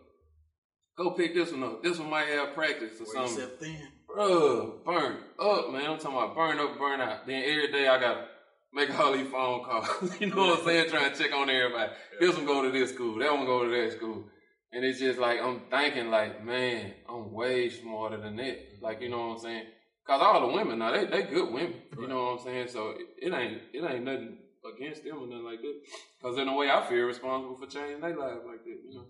[0.98, 1.82] Go pick this one up.
[1.82, 3.34] This one might have practice or Where something.
[3.46, 3.88] stepped in.
[4.12, 5.90] Bro, burn up, man.
[5.90, 7.24] I'm talking about burn up, burn out.
[7.24, 8.24] Then every day I gotta
[8.72, 9.88] make all these phone calls.
[10.20, 10.90] you know what I'm saying?
[10.90, 11.92] Trying to check on everybody.
[12.18, 13.16] This one go to this school.
[13.20, 14.24] That one go to that school.
[14.72, 18.58] And it's just like I'm thinking, like, man, I'm way smarter than that.
[18.82, 19.64] Like, you know what I'm saying?
[20.04, 21.74] Cause all the women now, they they good women.
[21.92, 22.08] You Right.
[22.08, 22.68] know what I'm saying?
[22.68, 24.38] So it, it ain't it ain't nothing
[24.74, 25.74] against them or nothing like that.
[26.22, 28.78] Cause in a way, I feel responsible for changing their lives like that.
[28.88, 29.04] You know.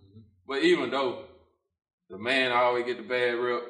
[0.46, 1.24] But even though
[2.10, 3.62] the man I always get the bad rep,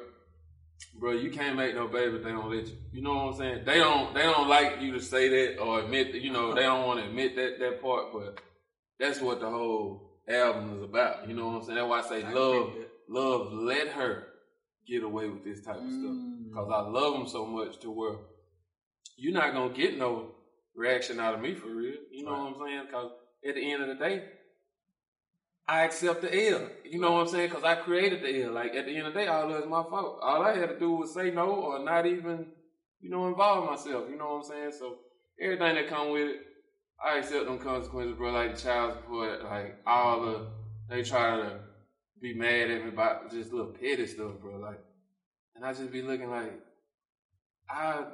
[0.95, 2.77] bro, you can't make no baby if they don't let you.
[2.91, 3.63] You know what I'm saying?
[3.65, 6.63] They don't they don't like you to say that or admit that, you know, they
[6.63, 8.39] don't want to admit that that part, but
[8.99, 11.27] that's what the whole album is about.
[11.27, 11.75] You know what I'm saying?
[11.75, 12.73] That's why I say I love,
[13.09, 14.27] love, let her
[14.87, 16.15] get away with this type of stuff.
[16.15, 16.53] Mm.
[16.53, 18.15] Cause I love them so much to where
[19.17, 20.31] you're not gonna get no
[20.75, 21.95] reaction out of me for real.
[22.11, 22.87] You know what I'm saying?
[22.91, 23.11] Cause
[23.47, 24.23] at the end of the day,
[25.69, 26.67] I accept the L.
[26.83, 27.51] You know what I'm saying?
[27.51, 28.53] Cause I created the L.
[28.53, 30.19] Like at the end of the day, all of it's my fault.
[30.23, 32.47] All I had to do was say no or not even,
[32.99, 34.05] you know, involve myself.
[34.09, 34.71] You know what I'm saying?
[34.79, 34.97] So
[35.39, 36.37] everything that come with it,
[37.05, 38.31] I accept them consequences, bro.
[38.31, 40.47] Like the child support, like all the
[40.89, 41.59] they try to
[42.19, 44.57] be mad at me about just little petty stuff, bro.
[44.57, 44.79] Like,
[45.55, 46.51] and I just be looking like
[47.69, 48.05] I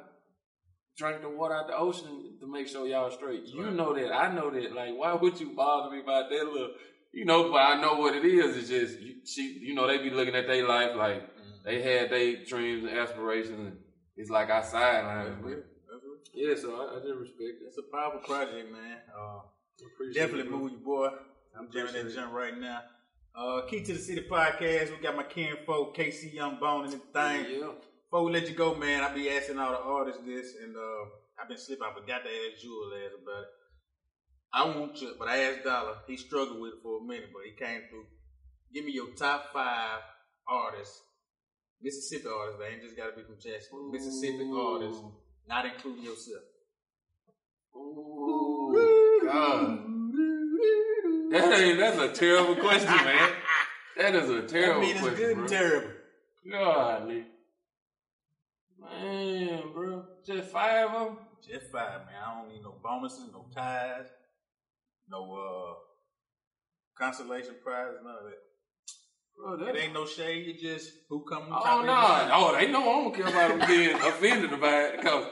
[0.98, 3.44] drank the water out the ocean to make sure y'all straight.
[3.46, 4.14] You know that.
[4.14, 4.74] I know that.
[4.74, 6.72] Like, why would you bother me about that little?
[7.16, 8.56] You know, but I know what it is.
[8.58, 9.58] It's just you, she.
[9.60, 11.64] You know, they be looking at their life like Mm.
[11.64, 13.58] they had their dreams and aspirations.
[13.58, 13.76] And
[14.16, 15.42] it's like I That's sidelined.
[15.42, 15.62] real.
[15.90, 16.18] That's real.
[16.34, 17.66] Yeah, so I, I just respect it.
[17.68, 18.98] It's a powerful project, man.
[19.18, 19.40] Uh,
[19.94, 21.08] Appreciate definitely it, move you, boy.
[21.58, 22.14] I'm jamming that Appreciate it.
[22.14, 22.80] jump right now.
[23.34, 24.90] Uh, Key to the City podcast.
[24.90, 27.46] We got my Ken folk, KC Young Bone, and the thing.
[27.60, 27.72] Yeah.
[28.10, 31.04] Before we let you go, man, I be asking all the artists this, and uh,
[31.40, 31.84] I've been slipping.
[31.84, 33.48] I forgot to ask Jewel last about it.
[34.56, 35.96] I want you, but I asked Dollar.
[36.06, 38.06] He struggled with it for a minute, but he came through.
[38.72, 40.00] Give me your top five
[40.48, 40.98] artists,
[41.82, 42.58] Mississippi artists.
[42.58, 43.92] They ain't just got to be from Jackson.
[43.92, 45.02] Mississippi artists,
[45.46, 46.42] not including yourself.
[47.76, 49.20] Ooh.
[49.24, 49.80] God.
[51.28, 53.32] That ain't, that's a terrible question, man.
[53.98, 55.42] That is a terrible I mean, it's question, good bro.
[55.42, 55.90] and terrible.
[56.50, 57.24] Golly.
[58.80, 60.04] Man, bro.
[60.24, 61.18] Just five of them?
[61.46, 62.14] Just five, man.
[62.24, 64.06] I don't need no bonuses, no ties,
[65.08, 65.74] no uh
[66.98, 68.38] consolation prizes, none of that.
[69.36, 70.48] Bro, It ain't no shade.
[70.48, 71.48] It just who come.
[71.50, 72.28] Oh, no.
[72.32, 75.26] Oh, they know I don't care about them being offended about it because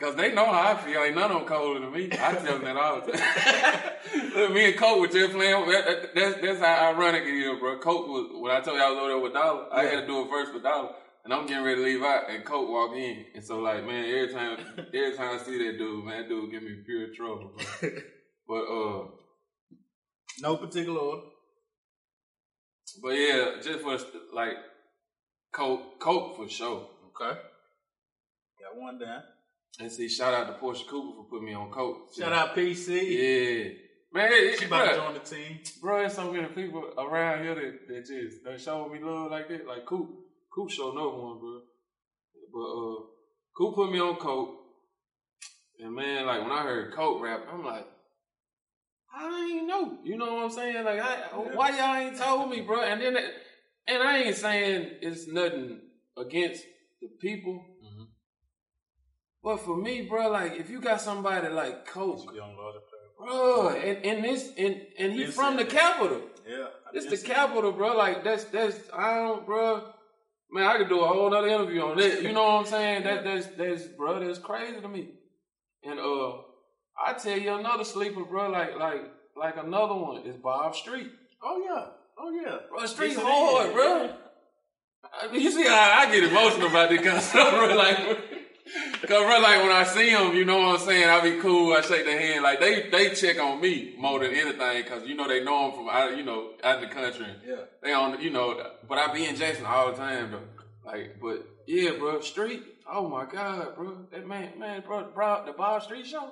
[0.00, 1.00] cause they know how I feel.
[1.02, 2.06] Ain't none of them colder than me.
[2.12, 4.52] I tell them that all the time.
[4.54, 5.66] Me and Coke were just playing.
[5.70, 7.78] that- that- That's, that's how ironic it is, bro.
[7.78, 10.06] Coke was, when I told you I was over there with Dollar, I had to
[10.06, 10.90] do it first with Dollar.
[11.24, 13.24] And I'm getting ready to leave out, and Coke walk in.
[13.34, 14.58] And so, like, man, every time,
[14.92, 17.90] every time I see that dude, man, that dude give me pure trouble, bro.
[18.46, 19.06] But, uh,
[20.40, 21.22] No particular order.
[23.02, 23.96] but yeah, just for,
[24.34, 24.56] like,
[25.52, 26.88] Coke, Coke for sure.
[27.08, 27.38] Okay.
[28.60, 29.22] Got one down.
[29.80, 32.10] And see, shout out to Portia Cooper for putting me on Coke.
[32.16, 32.88] Shout out PC.
[32.88, 33.72] Yeah.
[34.12, 35.58] Man, it, She about to join the team.
[35.80, 39.48] bro, there's so many people around here that, that just that show me love like
[39.48, 39.66] that.
[39.66, 40.08] Like Coop,
[40.54, 41.60] Coop show no one, bro.
[42.52, 43.06] But uh,
[43.56, 44.54] Coop put me on Coke,
[45.80, 47.86] and man, like when I heard Coke rap, I'm like,
[49.16, 49.98] I ain't know.
[50.02, 50.84] You know what I'm saying?
[50.84, 51.16] Like, I,
[51.54, 52.82] why y'all ain't told me, bro?
[52.82, 53.16] And then,
[53.86, 55.80] and I ain't saying it's nothing
[56.16, 56.64] against
[57.00, 57.64] the people.
[57.84, 58.06] Mhm.
[59.42, 62.80] But for me, bro, like if you got somebody like Coke, She be on larger.
[63.18, 66.20] Bro, and, and this and and he Been from the capital.
[66.46, 66.66] Yeah.
[66.92, 67.96] it's the capital, bro.
[67.96, 69.92] Like that's that's I don't, bro.
[70.50, 72.22] Man, I could do a whole other interview on that.
[72.22, 73.04] You know what I'm saying?
[73.04, 74.24] That that's that's bro.
[74.24, 75.10] That's crazy to me.
[75.84, 76.32] And uh,
[77.02, 78.50] I tell you another sleeper, bro.
[78.50, 79.02] Like like
[79.36, 81.10] like another one is Bob Street.
[81.42, 81.86] Oh yeah.
[82.18, 82.58] Oh yeah.
[82.70, 83.72] Bro, Street Yes, hard, is.
[83.74, 84.10] bro.
[85.22, 87.74] I mean, you see how I get emotional about this kind of stuff, bro.
[87.76, 87.96] Like,
[89.02, 91.08] cause bro, like when I see them, you know what I'm saying.
[91.08, 91.72] I be cool.
[91.72, 92.42] I shake their hand.
[92.44, 95.72] Like they they check on me more than anything, cause you know they know I'm
[95.72, 97.26] from out, you know, out the country.
[97.46, 97.56] Yeah.
[97.82, 98.60] They on, you know.
[98.88, 100.40] But I be in Jackson all the time, though.
[100.86, 102.62] Like, but yeah, bro, Street.
[102.90, 103.96] Oh my God, bro.
[104.12, 106.30] That man, man, bro, bro the Bob Street show.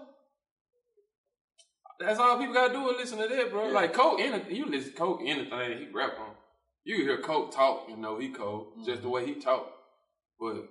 [2.06, 3.66] That's all people gotta do is listen to that, bro.
[3.68, 3.72] Yeah.
[3.72, 6.34] Like Coke, anything you listen to Coke, anything he rap on.
[6.84, 9.66] You hear Coke talk, you know he cold, just the way he talk.
[10.40, 10.68] But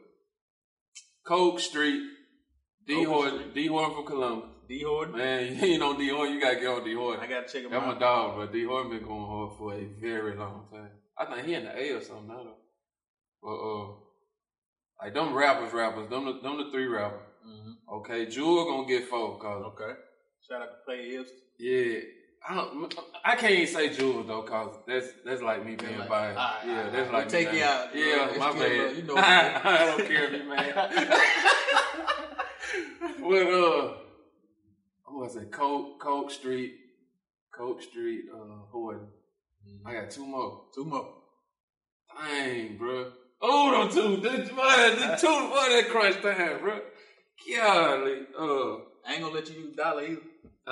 [1.25, 2.01] Coke Street,
[2.86, 4.49] D Horton, D Horton from Columbus.
[4.67, 5.17] D Horton.
[5.17, 7.21] Man, you ain't on D Horton, you gotta get on D Horton.
[7.23, 7.99] I gotta check him That's my out.
[7.99, 10.89] dog, but D Horton been going hard for a very long time.
[11.17, 12.57] I think he in the A or something now though.
[13.41, 13.93] But uh,
[15.03, 17.21] like them rappers, rappers, them the, them the three rappers.
[17.47, 17.73] Mhm.
[17.99, 19.93] Okay, Jewel gonna get four, cause Okay.
[20.47, 21.31] Shout out to Play Hips.
[21.59, 21.99] yeah,
[22.49, 26.09] I don't, I can't even say Jewel though, cause that's that's like me being like,
[26.09, 26.39] biased.
[26.39, 27.13] alright, yeah, alright, that's alright.
[27.13, 27.95] like We'll me take you out.
[27.95, 28.97] Yeah, my still, bad.
[28.97, 30.73] you know- I don't care if you mad.
[33.21, 33.93] but uh,
[35.05, 35.51] what was it?
[35.51, 36.73] Coke, Coke Street,
[37.55, 39.07] Coke Street, uh, Horton.
[39.85, 40.63] I got two more.
[40.73, 41.13] Two more.
[42.27, 43.11] Dang, bro.
[43.41, 46.79] Oh, them two, the, boy, the two, boy, that crunch time, bro.
[47.55, 48.75] Golly, uh,
[49.07, 50.21] I ain't gonna let you use dollar either.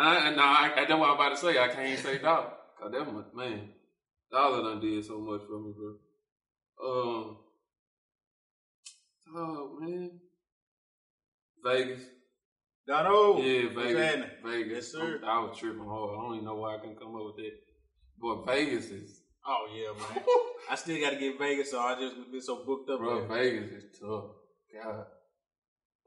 [0.02, 1.60] I, no, I, I, that's what I'm about to say.
[1.60, 2.52] I can't even say dollar.
[2.80, 3.70] Cause that much, man,
[4.32, 5.95] dollar done did so much for me, bro.
[6.82, 7.38] Um,
[9.36, 10.12] oh man,
[11.64, 12.02] Vegas.
[12.88, 13.38] Dono.
[13.41, 14.26] yeah, Vegas.
[14.43, 14.74] Vegas.
[14.74, 15.20] Yes, sir.
[15.24, 16.18] I was tripping hard.
[16.18, 17.52] I don't even know why I can come up with that.
[18.20, 20.24] But Vegas is, Oh yeah, man.
[20.72, 23.00] I still gotta get Vegas, so I just been so booked up.
[23.00, 23.38] bro, there.
[23.38, 24.26] Vegas is tough.
[24.74, 25.06] God.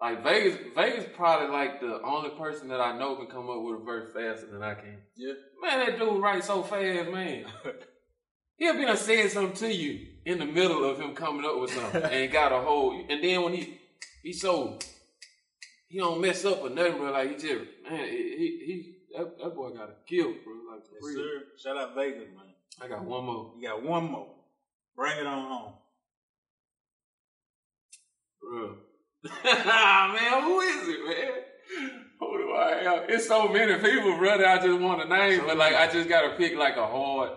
[0.03, 3.81] Like Vegas, Vegas probably like the only person that I know can come up with
[3.81, 4.99] a verse faster than I can.
[5.15, 5.35] Yeah.
[5.63, 7.45] Man, that dude writes so fast, man.
[8.57, 11.71] He'll be done saying something to you in the middle of him coming up with
[11.71, 13.01] something and got a whole.
[13.09, 13.79] And then when he
[14.25, 14.77] he so
[15.87, 17.13] he don't mess up or nothing, bro.
[17.13, 18.17] Like he just man, he
[18.67, 20.55] he, that, that boy got a kill, bro.
[20.75, 21.17] Like for Yes, real.
[21.17, 21.43] sir.
[21.63, 22.55] Shout out Vegas, man.
[22.81, 24.35] I got one more, You got one more.
[24.97, 25.73] Bring it on home.
[28.41, 28.75] bro.
[29.25, 31.33] Man, who is it, man?
[32.19, 33.05] Who do I have?
[33.09, 34.39] It's so many people, bro.
[34.39, 37.31] That I just want a name, but like I just gotta pick like a hard,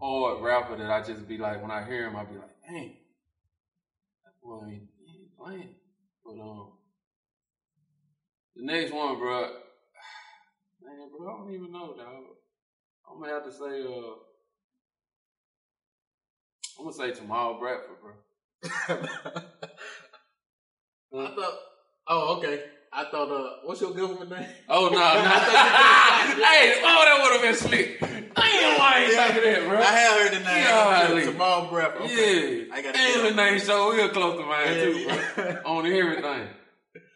[0.00, 2.96] hard rapper that I just be like when I hear him, I be like, dang,
[4.24, 5.74] that boy ain't, he ain't playing.
[6.24, 6.72] But um,
[8.54, 9.42] the next one, bro,
[10.82, 12.24] man, bro, I don't even know, dog.
[13.10, 14.14] I'm gonna have to say, uh,
[16.78, 18.12] I'm gonna say Jamal Bradford, bro.
[21.14, 21.54] I thought.
[22.08, 22.64] Oh, okay.
[22.92, 23.30] I thought.
[23.30, 24.46] Uh, what's your government name?
[24.68, 24.98] Oh no, no.
[24.98, 28.00] hey, oh that would have been slick.
[28.00, 29.26] Damn, why ain't Yeah.
[29.32, 29.78] think of that, bro?
[29.78, 30.64] I have heard the name.
[30.68, 31.24] Golly.
[31.24, 32.02] Jamal Bradford.
[32.02, 32.66] Okay.
[32.68, 35.44] Yeah, I gotta Damn, get the name so real close to mine Yeah, too, bro.
[35.44, 35.62] yeah.
[35.64, 36.48] On everything.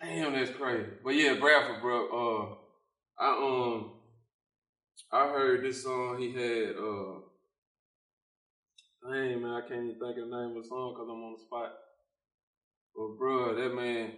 [0.02, 0.88] Damn, that's crazy.
[1.04, 2.08] But yeah, Bradford, bro.
[2.08, 3.90] Uh, I um,
[5.12, 6.76] I heard this song he had.
[6.76, 7.20] uh
[9.02, 11.32] Dang man, I can't even think of the name of the song because I'm on
[11.34, 11.72] the spot.
[12.94, 14.12] But bro, that man,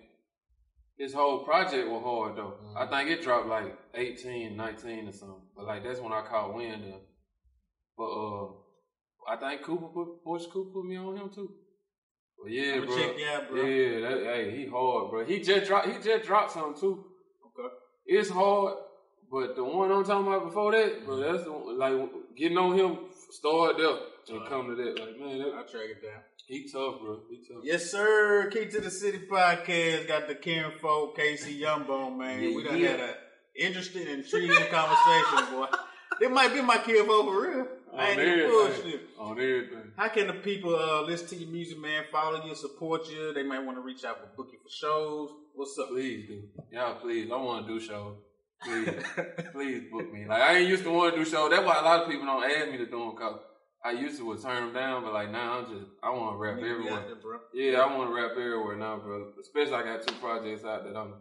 [0.98, 2.58] his whole project was hard though.
[2.62, 2.76] Mhm.
[2.76, 5.42] I think it dropped like 18, 19 or something.
[5.56, 7.00] But like that's when I caught wind of.
[7.96, 8.46] But uh,
[9.28, 11.50] I think Cooper put Portia Cooper put me on him too.
[12.42, 12.96] But yeah, bro.
[13.34, 13.62] out, bro.
[13.64, 15.24] Yeah, that, hey, he hard, bro.
[15.24, 15.88] He just dropped.
[15.88, 17.04] He just dropped something too.
[17.46, 17.74] Okay.
[18.06, 18.74] It's hard,
[19.30, 22.76] but the one I'm talking about before that, bro, that's the one, like getting on
[22.76, 22.98] him.
[23.30, 24.50] started there and Alright.
[24.50, 24.98] come to that.
[24.98, 26.20] Like man, that, I'll track it down.
[26.46, 27.20] he tough, bro.
[27.30, 27.62] He tough.
[27.64, 28.50] Yes, sir.
[28.52, 32.42] Key to the City podcast got the Karen Folk, KC Young Bone, man.
[32.42, 32.88] Yeah, we done yeah.
[32.90, 33.14] had an
[33.56, 35.66] interesting, intriguing conversation, boy.
[36.20, 37.66] They might be my kid for real.
[37.96, 38.50] I ain't On even everything.
[38.50, 39.00] bullshit.
[39.18, 39.92] On everything.
[39.96, 42.04] How can the people uh, listen to your music, man?
[42.10, 43.32] Follow you, support you.
[43.34, 45.30] They might want to reach out for booking for shows.
[45.54, 45.88] What's up?
[45.88, 46.42] Please do.
[46.70, 47.30] Y'all, please.
[47.30, 48.16] I want to do shows.
[48.62, 48.88] Please,
[49.52, 50.24] please book me.
[50.26, 51.50] Like I ain't used to want to do shows.
[51.50, 53.16] That's why a lot of people don't ask me to do them.
[53.16, 53.40] Cause
[53.84, 56.38] I used to would turn them down, but like now I'm just I want to
[56.38, 56.92] rap we everywhere.
[56.94, 57.38] out there, bro.
[57.52, 59.32] Yeah, I want to rap everywhere now, bro.
[59.40, 61.14] Especially I got two projects out that I'm,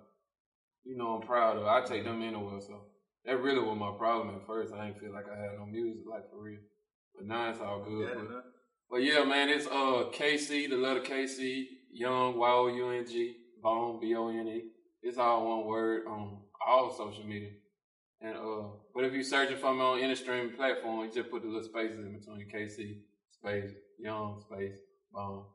[0.84, 1.66] you know, I'm proud of.
[1.66, 2.82] I take them anywhere, so
[3.26, 4.74] that really was my problem at first.
[4.74, 6.60] I didn't feel like I had no music, like for real.
[7.16, 8.14] But now it's all good.
[8.16, 8.44] But,
[8.92, 13.38] but yeah, man, it's uh KC, the letter KC, Young Y O U N G,
[13.62, 14.64] Bone B O N E.
[15.02, 17.50] It's all one word on all social media.
[18.22, 21.42] And uh, but if you searching for me on any streaming platform, you just put
[21.42, 23.00] the little spaces in between KC
[23.32, 24.78] space Young space
[25.14, 25.46] Bone.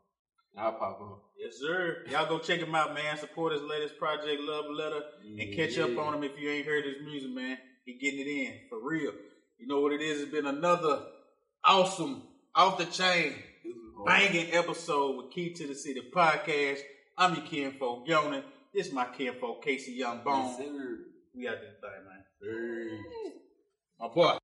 [0.54, 1.22] And I'll pop up.
[1.38, 2.04] Yes, sir.
[2.10, 3.16] Y'all go check him out, man.
[3.18, 5.02] Support his latest project, Love Letter,
[5.38, 7.58] and catch up on him if you ain't heard his music, man.
[7.84, 9.12] He getting it in for real.
[9.58, 10.20] You know what it is?
[10.20, 11.06] It's been another
[11.64, 12.22] awesome,
[12.54, 13.34] off the chain,
[14.04, 16.80] banging episode with Key to the City podcast.
[17.16, 18.42] I'm your kinfolk, Yonan.
[18.74, 20.48] This is my kinfolk, KC Young Bone.
[20.48, 20.98] Yes, sir.
[21.34, 22.24] We got this thing, man.
[22.40, 23.00] Hey.
[23.98, 24.38] My boy.